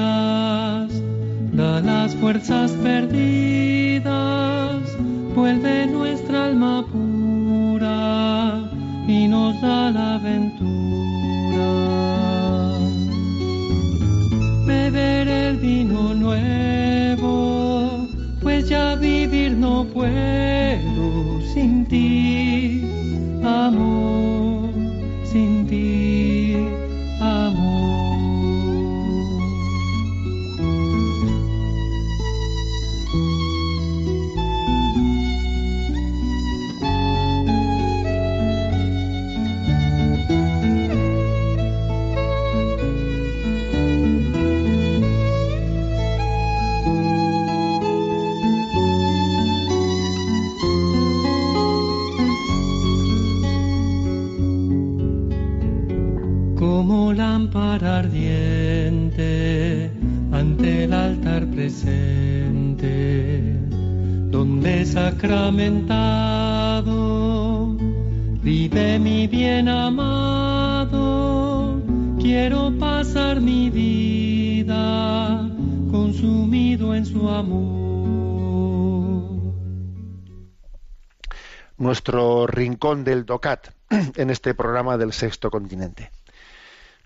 [1.53, 4.13] da las fuerzas perdidas,
[5.35, 8.69] vuelve nuestra alma pura
[9.07, 11.67] y nos da la aventura.
[14.67, 17.89] Beber el vino nuevo,
[18.39, 20.67] pues ya vivir no puedo
[21.57, 22.76] sin ti,
[23.47, 23.86] amor,
[57.87, 59.89] ardiente
[60.31, 63.55] ante el altar presente,
[64.29, 67.75] donde sacramentado
[68.43, 71.81] vive mi bien amado.
[72.19, 75.49] Quiero pasar mi vida
[75.89, 77.87] consumido en su amor.
[81.77, 83.69] Nuestro rincón del DOCAT
[84.17, 86.11] en este programa del Sexto Continente.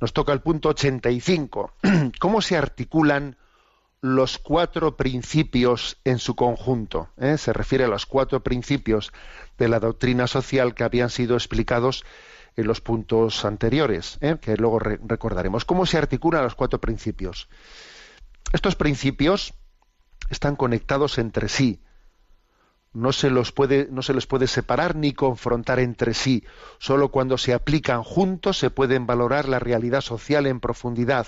[0.02, 1.74] Nos toca el punto 85.
[2.20, 3.38] ¿Cómo se articulan
[4.02, 7.10] los cuatro principios en su conjunto?
[7.18, 7.38] ¿Eh?
[7.38, 9.14] Se refiere a los cuatro principios
[9.60, 12.04] de la doctrina social que habían sido explicados
[12.56, 14.38] en los puntos anteriores, ¿eh?
[14.41, 15.66] que luego re recordaremos.
[15.66, 17.47] ¿Cómo se articulan los cuatro principios?
[18.54, 19.54] Estos principios
[20.32, 21.80] están conectados entre sí.
[22.93, 26.43] No se, los puede, no se les puede separar ni confrontar entre sí.
[26.77, 31.27] Solo cuando se aplican juntos se pueden valorar la realidad social en profundidad.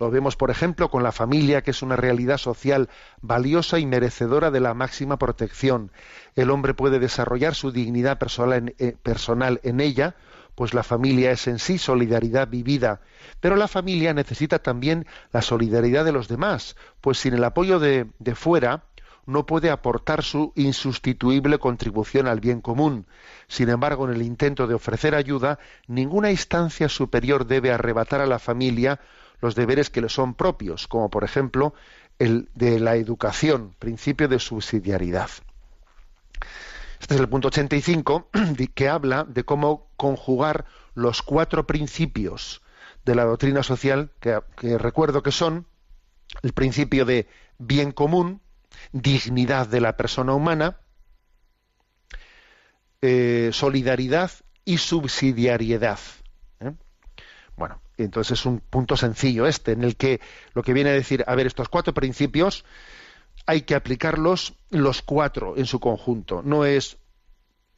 [0.00, 2.88] Lo vemos, por ejemplo, con la familia, que es una realidad social
[3.20, 5.92] valiosa y merecedora de la máxima protección.
[6.34, 10.16] El hombre puede desarrollar su dignidad personal en, eh, ella,
[10.54, 13.00] pues la familia es en sí solidaridad vivida.
[13.40, 18.06] Pero la familia necesita también la solidaridad de los demás, pues sin el apoyo de,
[18.18, 18.84] de fuera,
[19.26, 23.06] no puede aportar su insustituible contribución al bien común.
[23.48, 28.38] Sin embargo, en el intento de ofrecer ayuda, ninguna instancia superior debe arrebatar a la
[28.38, 29.00] familia
[29.40, 31.74] los deberes que le son propios, como por ejemplo
[32.18, 35.30] el de la educación, principio de subsidiariedad.
[37.00, 38.30] Este es el punto 85
[38.74, 40.64] que habla de cómo conjugar
[40.94, 42.62] los cuatro principios
[43.04, 45.66] de la doctrina social, que, que recuerdo que son
[46.42, 48.40] el principio de bien común,
[48.92, 50.78] dignidad de la persona humana,
[53.02, 54.30] eh, solidaridad
[54.64, 55.98] y subsidiariedad.
[56.60, 56.72] ¿eh?
[57.56, 60.20] Bueno, entonces es un punto sencillo este, en el que
[60.54, 62.64] lo que viene a decir, a ver, estos cuatro principios
[63.46, 66.42] hay que aplicarlos los cuatro en su conjunto.
[66.42, 66.96] No es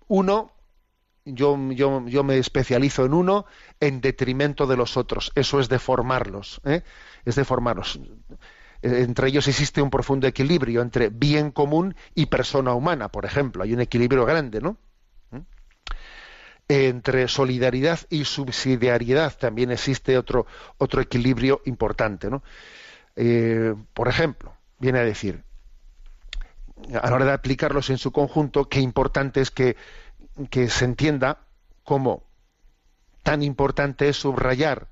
[0.07, 0.53] uno,
[1.25, 3.47] yo, yo, yo me especializo en uno
[3.81, 5.33] en detrimento de los otros.
[5.35, 6.61] Eso es deformarlos.
[6.65, 6.83] ¿eh?
[7.25, 7.99] Es deformarlos
[8.83, 13.63] entre ellos existe un profundo equilibrio entre bien común y persona humana, por ejemplo.
[13.63, 14.77] Hay un equilibrio grande, ¿no?
[15.31, 15.41] ¿Mm?
[16.69, 20.47] Entre solidaridad y subsidiariedad también existe otro,
[20.79, 22.43] otro equilibrio importante, ¿no?
[23.15, 25.43] Eh, por ejemplo, viene a decir,
[27.01, 29.77] a la hora de aplicarlos en su conjunto, qué importante es que,
[30.51, 31.47] que se entienda
[31.83, 32.25] cómo
[33.23, 34.89] tan importante es subrayar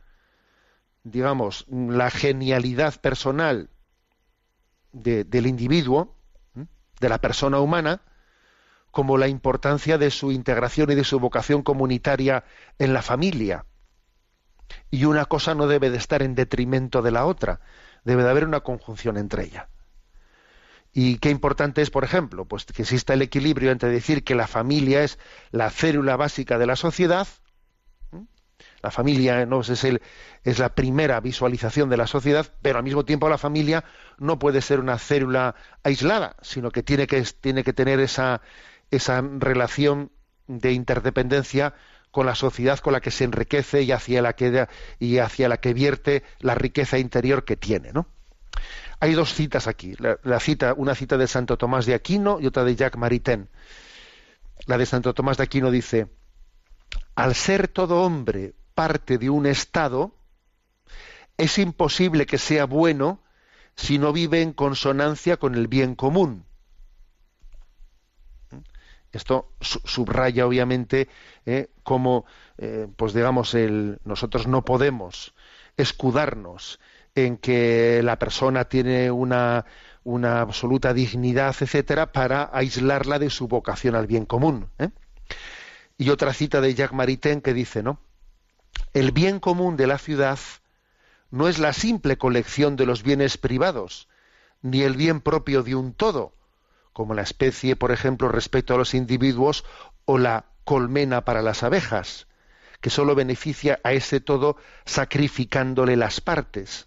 [1.05, 3.69] digamos, la genialidad personal
[4.95, 6.17] de- del individuo,
[7.01, 8.01] de la persona humana,
[8.91, 12.45] como la importancia de su integración y de su vocación comunitaria
[12.79, 13.67] en la familia.
[14.91, 17.61] Y una cosa no debe de estar en detrimento de la otra,
[18.05, 19.67] debe de haber una conjunción entre ellas.
[20.93, 24.47] Y qué importante es, por ejemplo, pues que exista el equilibrio entre decir que la
[24.47, 25.19] familia es
[25.51, 27.27] la célula básica de la sociedad.
[28.85, 29.63] La familia ¿no?
[29.63, 29.83] es,
[30.45, 33.83] es la primera visualización de la sociedad, pero al mismo tiempo la familia
[34.19, 37.25] no puede ser una célula aislada, sino que tiene que,
[37.73, 38.43] tener esa,
[39.39, 40.13] relación
[40.49, 41.73] de interdependencia
[42.11, 44.69] con la sociedad con la que se enriquece y hacia la que,
[44.99, 47.91] y hacia la que vierte la riqueza interior que tiene.
[49.01, 49.97] Hay dos citas aquí,
[50.77, 53.49] una cita de Santo Tomás de Aquino y otra de Jacques Maritain.
[54.67, 56.09] La de Santo Tomás de Aquino dice:
[57.15, 60.15] al ser todo hombre parte de un estado,
[61.37, 63.21] es imposible que sea bueno
[63.77, 66.45] si no vive en consonancia con el bien común.
[69.13, 71.09] Esto su- subraya obviamente
[71.47, 72.25] eh, cómo,
[72.59, 73.55] eh, pues digamos,
[74.05, 75.35] nosotros no podemos
[75.77, 76.81] escudarnos
[77.15, 79.67] en que la persona tiene una,
[80.03, 84.69] una absoluta dignidad, etcétera, para aislarla de su vocación al bien común.
[84.79, 84.91] ¿eh?
[85.99, 87.99] Y otra cita de Jacques Maritain que dice, ¿no?
[88.93, 90.39] El bien común de la ciudad
[91.31, 94.09] no es la simple colección de los bienes privados,
[94.63, 96.33] ni el bien propio de un todo,
[96.93, 99.65] como la especie, por ejemplo, respecto a los individuos,
[100.05, 102.27] o la colmena para las abejas,
[102.81, 106.87] que sólo beneficia a ese todo sacrificándole las partes.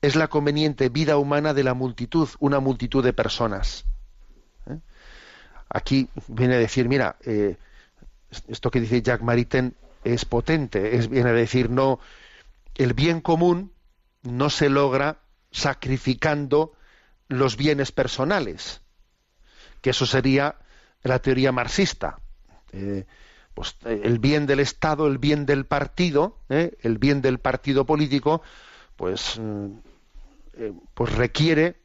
[0.00, 3.84] Es la conveniente vida humana de la multitud, una multitud de personas.
[4.66, 4.78] ¿Eh?
[5.68, 7.56] Aquí viene a decir, mira, eh,
[8.48, 9.74] esto que dice Jacques Maritain
[10.04, 12.00] es potente, es, viene a decir, no,
[12.76, 13.72] el bien común
[14.22, 15.18] no se logra
[15.50, 16.72] sacrificando
[17.28, 18.80] los bienes personales,
[19.80, 20.56] que eso sería
[21.02, 22.18] la teoría marxista.
[22.72, 23.04] Eh,
[23.54, 27.86] pues, eh, el bien del Estado, el bien del partido, eh, el bien del partido
[27.86, 28.42] político,
[28.96, 29.68] pues, mm,
[30.92, 31.76] pues requiere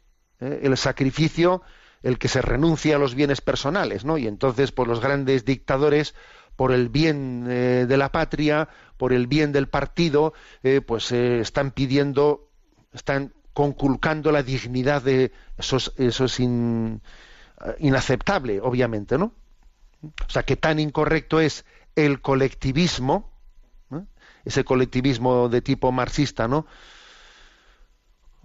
[0.42, 1.62] el sacrificio,
[2.04, 4.18] el que se renuncie a los bienes personales, ¿no?
[4.18, 6.14] Y entonces, pues los grandes dictadores,
[6.56, 10.34] por el bien eh, de la patria, por el bien del partido,
[10.64, 12.50] eh, pues eh, están pidiendo,
[12.94, 16.40] están conculcando la dignidad de eso es,
[17.80, 19.34] inaceptable, obviamente, ¿no?
[20.02, 23.32] O sea, que tan incorrecto es el colectivismo,
[24.44, 26.68] ese colectivismo de tipo marxista, ¿no?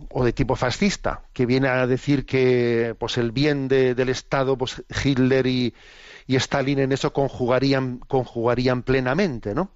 [0.09, 4.57] o de tipo fascista, que viene a decir que pues el bien de- del Estado,
[4.57, 5.75] pues Hitler y,
[6.27, 9.71] y Stalin en eso conjugarían, conjugarían plenamente, ¿no?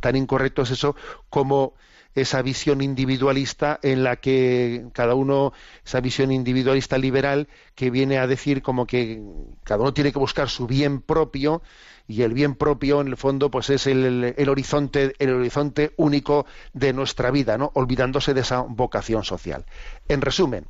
[0.00, 0.96] Tan incorrecto es eso
[1.28, 1.74] como
[2.14, 5.52] esa visión individualista en la que cada uno,
[5.84, 9.22] esa visión individualista liberal que viene a decir como que
[9.62, 11.62] cada uno tiene que buscar su bien propio
[12.08, 16.46] y el bien propio en el fondo pues es el, el- horizonte el horizonte único
[16.72, 17.70] de nuestra vida, ¿no?
[17.74, 19.64] Olvidándose de esa vocación social.
[20.08, 20.66] En resumen,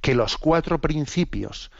[0.00, 1.70] que los cuatro principios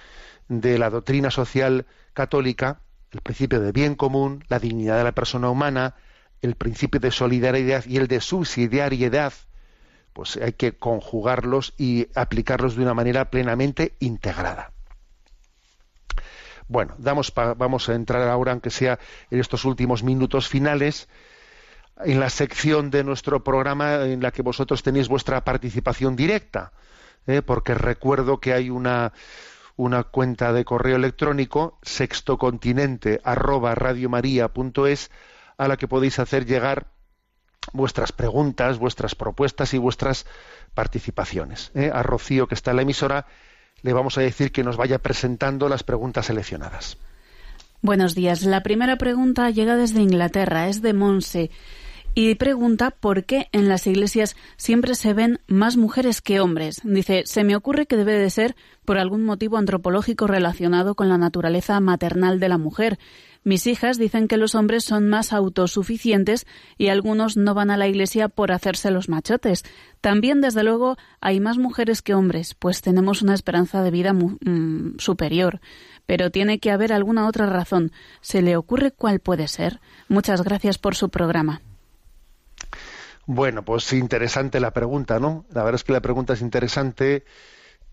[0.48, 2.80] de la doctrina social católica,
[3.10, 5.94] el principio de bien común, la dignidad de la persona humana,
[6.40, 9.32] el principio de solidaridad y el de subsidiariedad,
[10.12, 14.72] pues hay que conjugarlos y aplicarlos de una manera plenamente integrada.
[16.68, 18.98] Bueno, damos pa- vamos a entrar ahora, aunque sea
[19.30, 21.08] en estos últimos minutos finales,
[22.04, 26.72] en la sección de nuestro programa en la que vosotros tenéis vuestra participación directa,
[27.26, 27.42] ¿eh?
[27.42, 29.12] porque recuerdo que hay una,
[29.76, 35.10] una cuenta de correo electrónico sextocontinente arroba radiomaria.es
[35.56, 36.88] a la que podéis hacer llegar
[37.72, 40.26] vuestras preguntas, vuestras propuestas y vuestras
[40.74, 41.70] participaciones.
[41.74, 41.90] ¿eh?
[41.92, 43.26] A Rocío, que está en la emisora,
[43.82, 46.96] le vamos a decir que nos vaya presentando las preguntas seleccionadas.
[47.80, 48.42] Buenos días.
[48.42, 51.50] La primera pregunta llega desde Inglaterra, es de Monse.
[52.14, 56.82] Y pregunta por qué en las iglesias siempre se ven más mujeres que hombres.
[56.84, 58.54] Dice, se me ocurre que debe de ser
[58.84, 62.98] por algún motivo antropológico relacionado con la naturaleza maternal de la mujer.
[63.44, 66.46] Mis hijas dicen que los hombres son más autosuficientes
[66.76, 69.64] y algunos no van a la iglesia por hacerse los machotes.
[70.02, 74.98] También, desde luego, hay más mujeres que hombres, pues tenemos una esperanza de vida mm,
[74.98, 75.60] superior.
[76.04, 77.90] Pero tiene que haber alguna otra razón.
[78.20, 79.80] ¿Se le ocurre cuál puede ser?
[80.08, 81.62] Muchas gracias por su programa.
[83.26, 85.46] Bueno, pues interesante la pregunta, ¿no?
[85.50, 87.24] La verdad es que la pregunta es interesante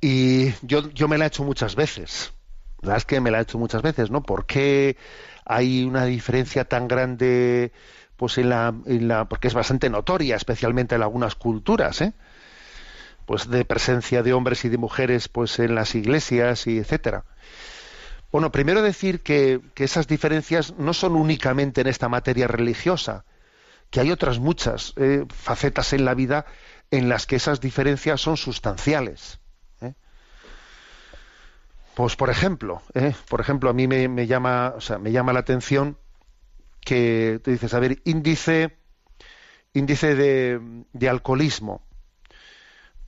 [0.02, 2.34] y yo, yo me la he hecho muchas veces.
[2.82, 4.24] La verdad es que me la he hecho muchas veces, ¿no?
[4.24, 4.98] ¿Por qué
[5.46, 7.74] hay una diferencia tan grande,
[8.16, 12.14] pues en la, en la porque es bastante notoria, especialmente en algunas culturas, ¿eh?
[13.26, 17.26] pues de presencia de hombres y de mujeres pues en las iglesias y etcétera.
[18.32, 23.26] Bueno, primero decir que, que esas diferencias no son únicamente en esta materia religiosa,
[23.90, 26.46] que hay otras muchas eh, facetas en la vida
[26.92, 29.40] en las que esas diferencias son sustanciales.
[29.82, 29.94] ¿eh?
[31.96, 33.14] Pues por ejemplo, ¿eh?
[33.30, 35.98] por ejemplo, a mí me, llama, o sea, me llama la atención
[36.82, 38.78] que tú dices, a ver, índice,
[39.74, 41.84] índice de, de alcoholismo,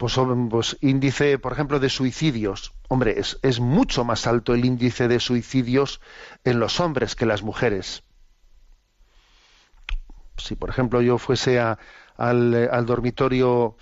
[0.01, 0.19] pues,
[0.49, 2.73] pues, índice, por ejemplo, de suicidios.
[2.87, 6.01] Hombre, es, es, mucho más alto el índice de suicidios
[6.43, 8.03] en los hombres que en las mujeres.
[10.37, 11.77] Si, por ejemplo, yo fuese a,
[12.17, 13.75] al, al, dormitorio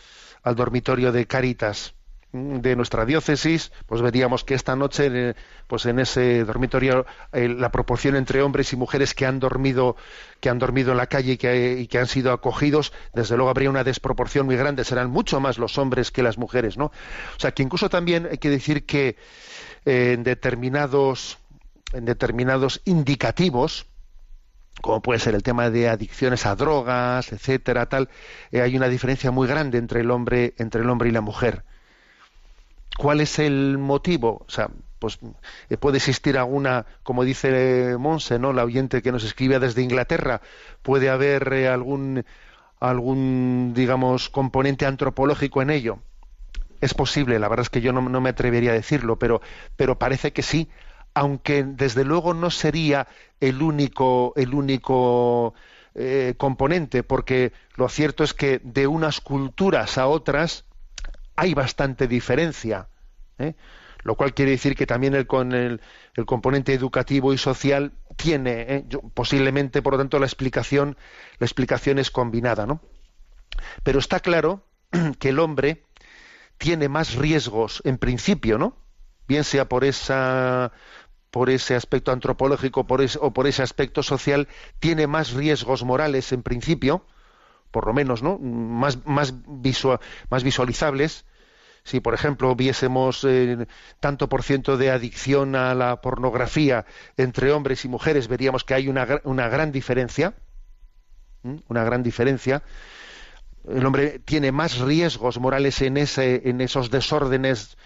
[0.43, 1.93] al dormitorio de Cáritas
[2.31, 5.35] de nuestra diócesis, pues veríamos que esta noche,
[5.65, 9.95] pues en ese dormitorio, eh, la proporción entre hombres y mujeres que han dormido,
[10.39, 13.83] que han dormido en la calle y que, han sido acogidos, desde luego habría una
[13.83, 14.83] desproporción muy grande.
[14.83, 16.85] Serán mucho más los hombres que las mujeres, ¿no?
[16.85, 19.17] O sea, que incluso también hay que decir que
[19.85, 21.39] eh, en determinados,
[21.93, 23.87] en determinados indicativos,
[24.81, 28.09] como puede ser el tema de adicciones a drogas, etcétera, tal,
[28.51, 31.63] eh, hay una diferencia muy grande entre el hombre, entre el hombre y la mujer.
[32.97, 34.45] ¿Cuál es el motivo?
[34.47, 34.69] O sea,
[34.99, 35.19] pues
[35.69, 38.53] eh, puede existir alguna, como dice Monse, ¿no?
[38.53, 40.41] La oyente que nos escribe desde Inglaterra,
[40.83, 42.25] puede haber eh, algún
[42.79, 45.99] algún digamos componente antropológico en ello.
[46.81, 49.41] Es posible, la verdad es que yo no, me atrevería a decirlo, pero,
[49.75, 50.69] pero parece que sí,
[51.13, 53.07] aunque desde luego no sería
[53.39, 55.53] el único, el único
[55.95, 60.65] eh, componente, porque lo cierto es que de unas culturas a otras
[61.35, 62.89] hay bastante diferencia,
[63.37, 63.55] ¿eh?
[64.03, 65.81] lo cual quiere decir que también el, con el,
[66.15, 68.85] el componente educativo y social tiene ¿eh?
[69.13, 70.97] posiblemente, por lo tanto, la explicación,
[71.39, 72.81] la explicación es combinada, ¿no?
[73.83, 74.65] Pero está claro
[75.19, 75.83] que el hombre
[76.57, 78.77] tiene más riesgos en principio, ¿no?
[79.27, 80.71] Bien sea por esa
[81.31, 84.47] por ese aspecto antropológico por o por ese aspecto social,
[84.79, 87.05] tiene más riesgos morales en principio,
[87.71, 88.37] por lo menos, ¿no?
[88.39, 91.25] Más, más, visualizables.
[91.83, 93.65] Si, por ejemplo, viésemos eh,
[93.99, 98.89] tanto por ciento de adicción a la pornografía entre hombres y mujeres, veríamos que hay
[98.89, 100.35] una, una gran diferencia.
[101.41, 102.63] Una gran diferencia.
[103.67, 107.77] El hombre tiene más riesgos morales en, ese, en esos desórdenes,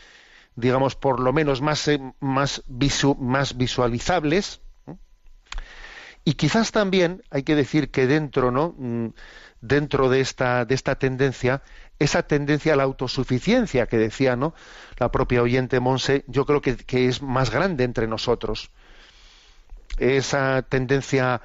[0.55, 2.63] digamos, por lo menos más, eh, más,
[3.19, 4.61] más visualizables.
[6.25, 8.75] Y quizás también hay que decir que dentro, ¿no?
[8.77, 9.09] Mm,
[9.63, 11.63] dentro de esta, de esta tendencia,
[11.97, 14.53] esa tendencia a la autosuficiencia que decía ¿no?
[14.97, 18.71] la propia oyente Monse, yo creo que, es más grande entre nosotros.
[19.97, 21.41] Esa tendencia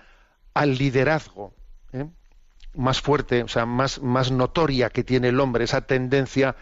[0.52, 1.54] al liderazgo,
[1.92, 2.06] ¿eh?
[2.74, 6.56] más fuerte, o sea, más, más notoria que tiene el hombre, esa tendencia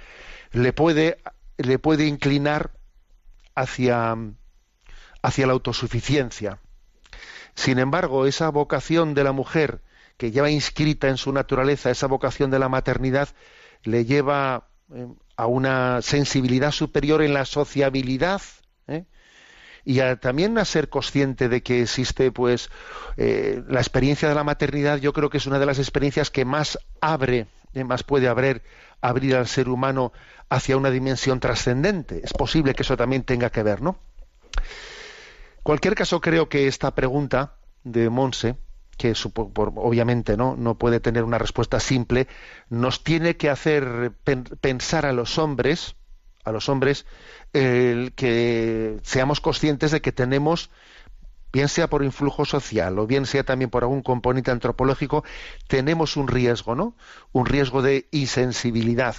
[0.53, 1.19] le puede,
[1.59, 2.73] le puede inclinar
[3.55, 4.15] hacia,
[5.23, 6.61] hacia la autosuficiencia.
[7.55, 9.83] Sin embargo, esa vocación de la mujer
[10.17, 13.29] que lleva inscrita en su naturaleza esa vocación de la maternidad,
[13.83, 18.41] le lleva eh, a una sensibilidad superior en la sociabilidad
[18.89, 19.05] ¿eh?
[19.85, 22.71] y también a ser consciente de que existe pues
[23.17, 26.45] eh, la experiencia de la maternidad yo creo que es una de las experiencias que
[26.45, 27.47] más abre
[27.85, 28.63] más puede abrir
[29.01, 30.13] abrir al ser humano
[30.49, 33.99] hacia una dimensión trascendente es posible que eso también tenga que ver no
[35.63, 38.57] cualquier caso creo que esta pregunta de Monse
[38.97, 39.13] que
[39.55, 40.57] obviamente ¿no?
[40.57, 42.29] no puede tener una respuesta simple,
[42.71, 44.13] nos tiene que hacer
[44.61, 45.97] pensar a los hombres,
[46.45, 47.05] a los hombres,
[47.53, 50.71] que seamos conscientes de que tenemos,
[51.57, 55.25] bien sea por influjo social o bien sea también por algún componente antropológico,
[55.69, 56.95] tenemos un riesgo, ¿no?
[57.33, 59.17] Un riesgo de insensibilidad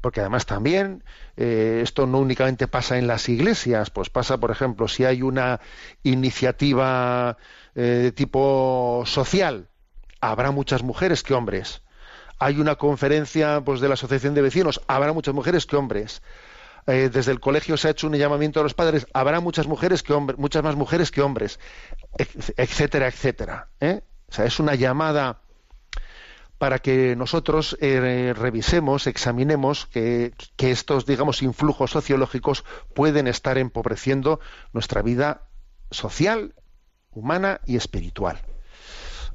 [0.00, 1.04] porque además también
[1.36, 5.60] eh, esto no únicamente pasa en las iglesias, pues pasa, por ejemplo, si hay una
[6.02, 7.36] iniciativa
[7.76, 9.68] eh, de tipo social,
[10.20, 11.82] habrá muchas mujeres que hombres.
[12.40, 16.22] Hay una conferencia pues, de la Asociación de Vecinos, habrá muchas mujeres que hombres.
[16.86, 20.02] Eh, desde el colegio se ha hecho un llamamiento a los padres, habrá muchas mujeres
[20.02, 21.58] que hombres, muchas más mujeres que hombres,
[22.56, 23.68] etcétera, etcétera.
[23.80, 25.40] O sea, es una llamada
[26.58, 32.64] para que nosotros eh, revisemos, examinemos que, estos, digamos, influjos sociológicos
[32.94, 34.40] pueden estar empobreciendo
[34.72, 35.48] nuestra vida
[35.90, 36.54] social,
[37.12, 38.40] humana y espiritual.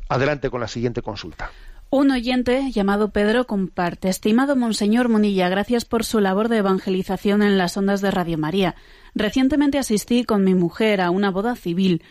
[0.09, 1.49] Adelante con la siguiente consulta.
[1.95, 4.09] Un oyente llamado Pedro comparte.
[4.09, 8.73] Estimado Monseñor Munilla, gracias por su labor de evangelización en las ondas de Radio María.
[9.13, 12.01] Recientemente asistí con mi mujer a una boda civil.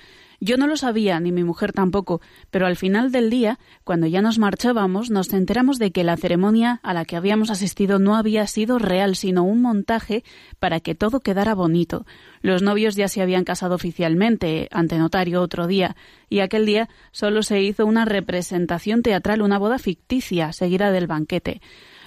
[0.44, 2.20] Yo no lo sabía, ni mi mujer tampoco,
[2.50, 6.80] pero al final del día, cuando ya nos marchábamos, nos enteramos de que la ceremonia
[6.82, 10.24] a la que habíamos asistido no había sido real, sino un montaje
[10.58, 12.06] para que todo quedara bonito.
[12.40, 15.94] Los novios ya se habían casado oficialmente, ante notario otro día,
[16.28, 21.60] y aquel día solo se hizo una representación teatral, una boda ficticia, seguida del banquete.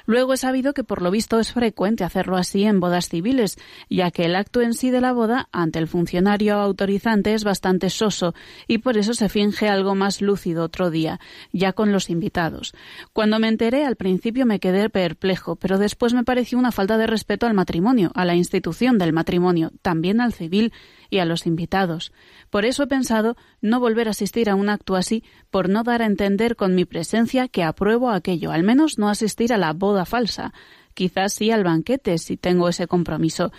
[0.05, 3.57] Luego he sabido que por lo visto es frecuente hacerlo así en bodas civiles,
[3.89, 7.89] ya que el acto en sí de la boda ante el funcionario autorizante es bastante
[7.89, 8.33] soso
[8.67, 11.19] y por eso se finge algo más lúcido otro día,
[11.51, 12.73] ya con los invitados.
[13.13, 17.07] Cuando me enteré al principio me quedé perplejo, pero después me pareció una falta de
[17.07, 20.73] respeto al matrimonio, a la institución del matrimonio, también al civil
[21.09, 22.11] y a los invitados.
[22.49, 26.01] Por eso he pensado no volver a asistir a un acto así, por no dar
[26.01, 29.94] a entender con mi presencia que apruebo aquello, al menos no asistir a la boda
[30.03, 30.51] falsa.
[30.93, 33.53] Quizás sí al banquete, si tengo ese compromiso.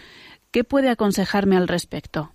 [0.51, 2.33] ¿Qué puede aconsejarme al respecto?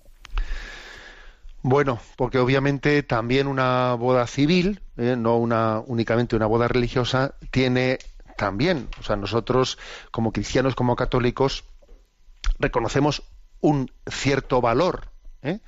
[1.62, 7.99] Bueno, porque obviamente también una boda civil, eh, no una únicamente una boda religiosa, tiene
[8.36, 9.78] también, o sea, nosotros
[10.10, 11.66] como cristianos, como católicos,
[12.58, 13.24] reconocemos
[13.60, 15.12] un cierto valor
[15.43, 15.60] ¿eh?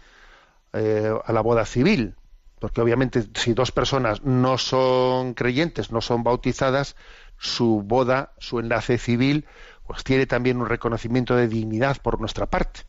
[0.74, 2.16] Eh, a la boda civil,
[2.58, 6.96] porque obviamente si dos personas no son creyentes, no son bautizadas,
[7.44, 9.46] su boda, su enlace civil,
[9.86, 12.82] pues tiene también un reconocimiento de dignidad por nuestra parte.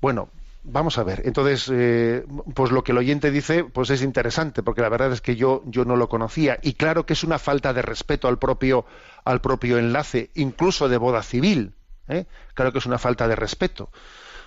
[0.00, 0.28] Bueno,
[0.64, 1.22] vamos a ver.
[1.24, 5.20] Entonces, eh, pues lo que el oyente dice, pues es interesante, porque la verdad es
[5.20, 6.58] que yo, yo no lo conocía.
[6.62, 8.84] Y claro que es una falta de respeto al propio,
[9.24, 11.74] al propio enlace, incluso de boda civil.
[12.08, 12.26] ¿eh?
[12.54, 13.90] Claro que es una falta de respeto.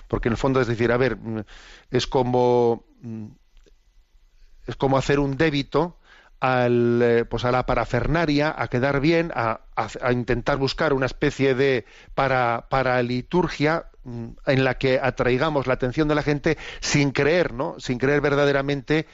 [0.09, 1.17] Porque en el fondo es decir, a ver,
[1.91, 2.83] es como
[4.67, 5.98] es como hacer un débito
[6.39, 9.61] al, eh, pues a la parafernaria, a quedar bien, a,
[10.11, 11.85] intentar buscar una especie de
[12.15, 17.75] para, liturgia mm, en la que atraigamos la atención de la gente sin creer, ¿no?
[17.79, 19.07] Sin creer verdaderamente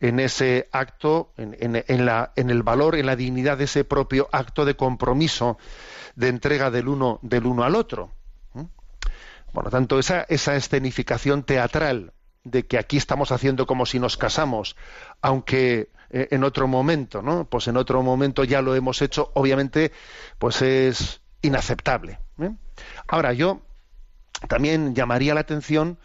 [0.00, 4.28] en ese acto, en, en- la, en el valor, en la dignidad de ese propio
[4.32, 5.58] acto de compromiso,
[6.16, 8.12] de entrega del uno, del uno al otro.
[9.52, 12.12] Por lo tanto, esa, esa escenificación teatral
[12.44, 14.76] de que aquí estamos haciendo como si nos casamos,
[15.22, 17.46] aunque eh, en otro momento, ¿no?
[17.46, 19.92] Pues en otro momento ya lo hemos hecho, obviamente,
[20.38, 22.20] pues es inaceptable.
[22.38, 22.50] ¿eh?
[23.08, 23.62] Ahora, yo
[24.48, 25.98] también llamaría la atención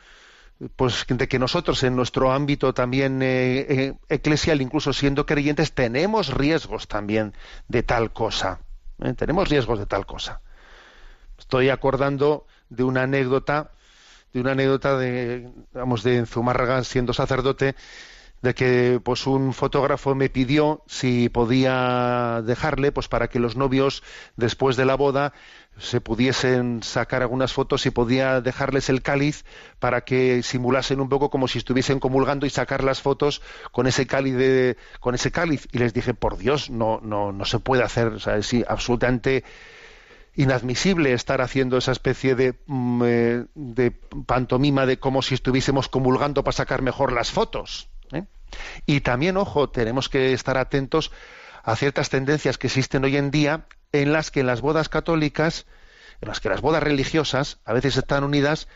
[0.76, 6.88] pues de que nosotros en nuestro ámbito también eh, eclesial, incluso siendo creyentes, tenemos riesgos
[6.88, 7.34] también
[7.70, 8.60] de tal cosa.
[9.16, 10.42] Tenemos riesgos de tal cosa.
[11.38, 13.72] Estoy acordando de una anécdota,
[14.34, 17.76] de una anécdota de, vamos, de Zumárraga siendo sacerdote,
[18.42, 24.02] de que pues un fotógrafo me pidió si podía dejarle pues para que los novios
[24.38, 25.34] después de la boda
[25.78, 29.46] se pudiesen sacar algunas fotos y podía dejarles el cáliz
[29.80, 34.08] para que simulasen un poco como si estuviesen comulgando y sacar las fotos con ese
[34.08, 35.68] cáliz de, con ese cáliz.
[35.72, 39.44] Y les dije por Dios no no no se puede hacer o sea, es absolutamente
[40.36, 43.92] inadmisible estar haciendo esa especie de, mm, eh, de
[44.26, 47.90] pantomima de como si estuviésemos comulgando para sacar mejor las fotos.
[48.12, 48.24] ¿eh?
[48.86, 51.12] Y también, ojo, tenemos que estar atentos
[51.64, 55.66] a ciertas tendencias que existen hoy en día en las que las bodas católicas,
[56.22, 58.68] en las que las bodas religiosas a veces están unidas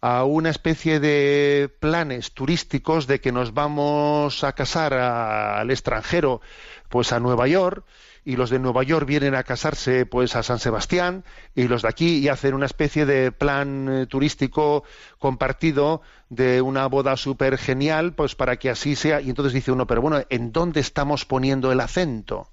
[0.00, 6.40] a una especie de planes turísticos de que nos vamos a casar al extranjero,
[6.88, 7.84] pues a Nueva York,
[8.24, 11.88] y los de Nueva York vienen a casarse pues a San Sebastián, y los de
[11.88, 14.84] aquí y hacen una especie de plan eh, turístico
[15.18, 19.20] compartido de una boda súper genial, pues para que así sea.
[19.20, 22.48] Y entonces dice uno, pero bueno, ¿en dónde estamos poniendo el acento?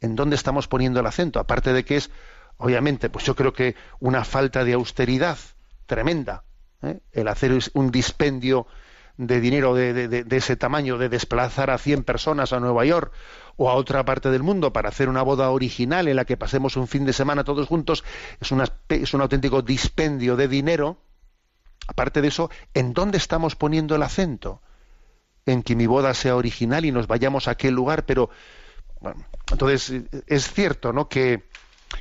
[0.00, 1.40] ¿En dónde estamos poniendo el acento?
[1.40, 2.10] Aparte de que es,
[2.58, 5.38] obviamente, pues yo creo que una falta de austeridad
[5.86, 6.44] tremenda.
[6.82, 7.00] ¿eh?
[7.12, 8.66] El hacer un dispendio
[9.18, 13.12] de dinero de, de- de- ese tamaño, de desplazar a 100 personas a Nueva York
[13.56, 16.76] o a otra parte del mundo para hacer una boda original en la que pasemos
[16.76, 18.04] un fin de semana todos juntos,
[18.40, 21.02] es, una es un auténtico dispendio de dinero.
[21.88, 24.62] Aparte de eso, ¿en dónde estamos poniendo el acento?
[25.46, 28.30] En que mi boda sea original y nos vayamos a aquel lugar, pero
[29.00, 31.08] bueno, entonces es cierto, ¿no?
[31.08, 31.48] Que,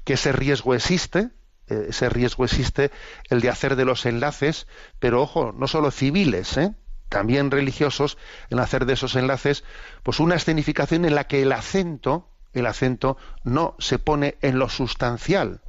[0.04, 1.30] que ese riesgo existe,
[1.68, 2.92] eh, ese riesgo existe,
[3.30, 4.68] el de hacer de los enlaces,
[5.00, 6.76] pero ojo, no solo civiles, ¿eh?
[7.10, 8.18] También religiosos,
[8.50, 9.64] en hacer de esos enlaces,
[10.04, 14.70] pues una escenificación en la que el acento, el acento no se pone en lo
[14.70, 15.62] sustancial,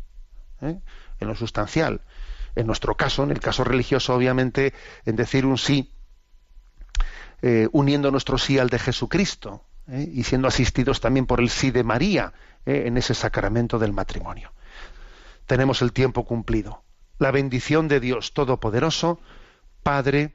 [0.60, 0.80] ¿eh?
[1.20, 2.02] en lo sustancial.
[2.56, 4.74] En nuestro caso, en el caso religioso, obviamente,
[5.04, 5.92] en decir un sí,
[7.42, 10.08] eh, uniendo nuestro sí al de Jesucristo ¿eh?
[10.12, 12.32] y siendo asistidos también por el sí de María
[12.66, 14.52] en ese sacramento del matrimonio.
[15.46, 16.82] Tenemos el tiempo cumplido.
[17.18, 19.20] La bendición de Dios Todopoderoso,
[19.82, 20.34] Padre,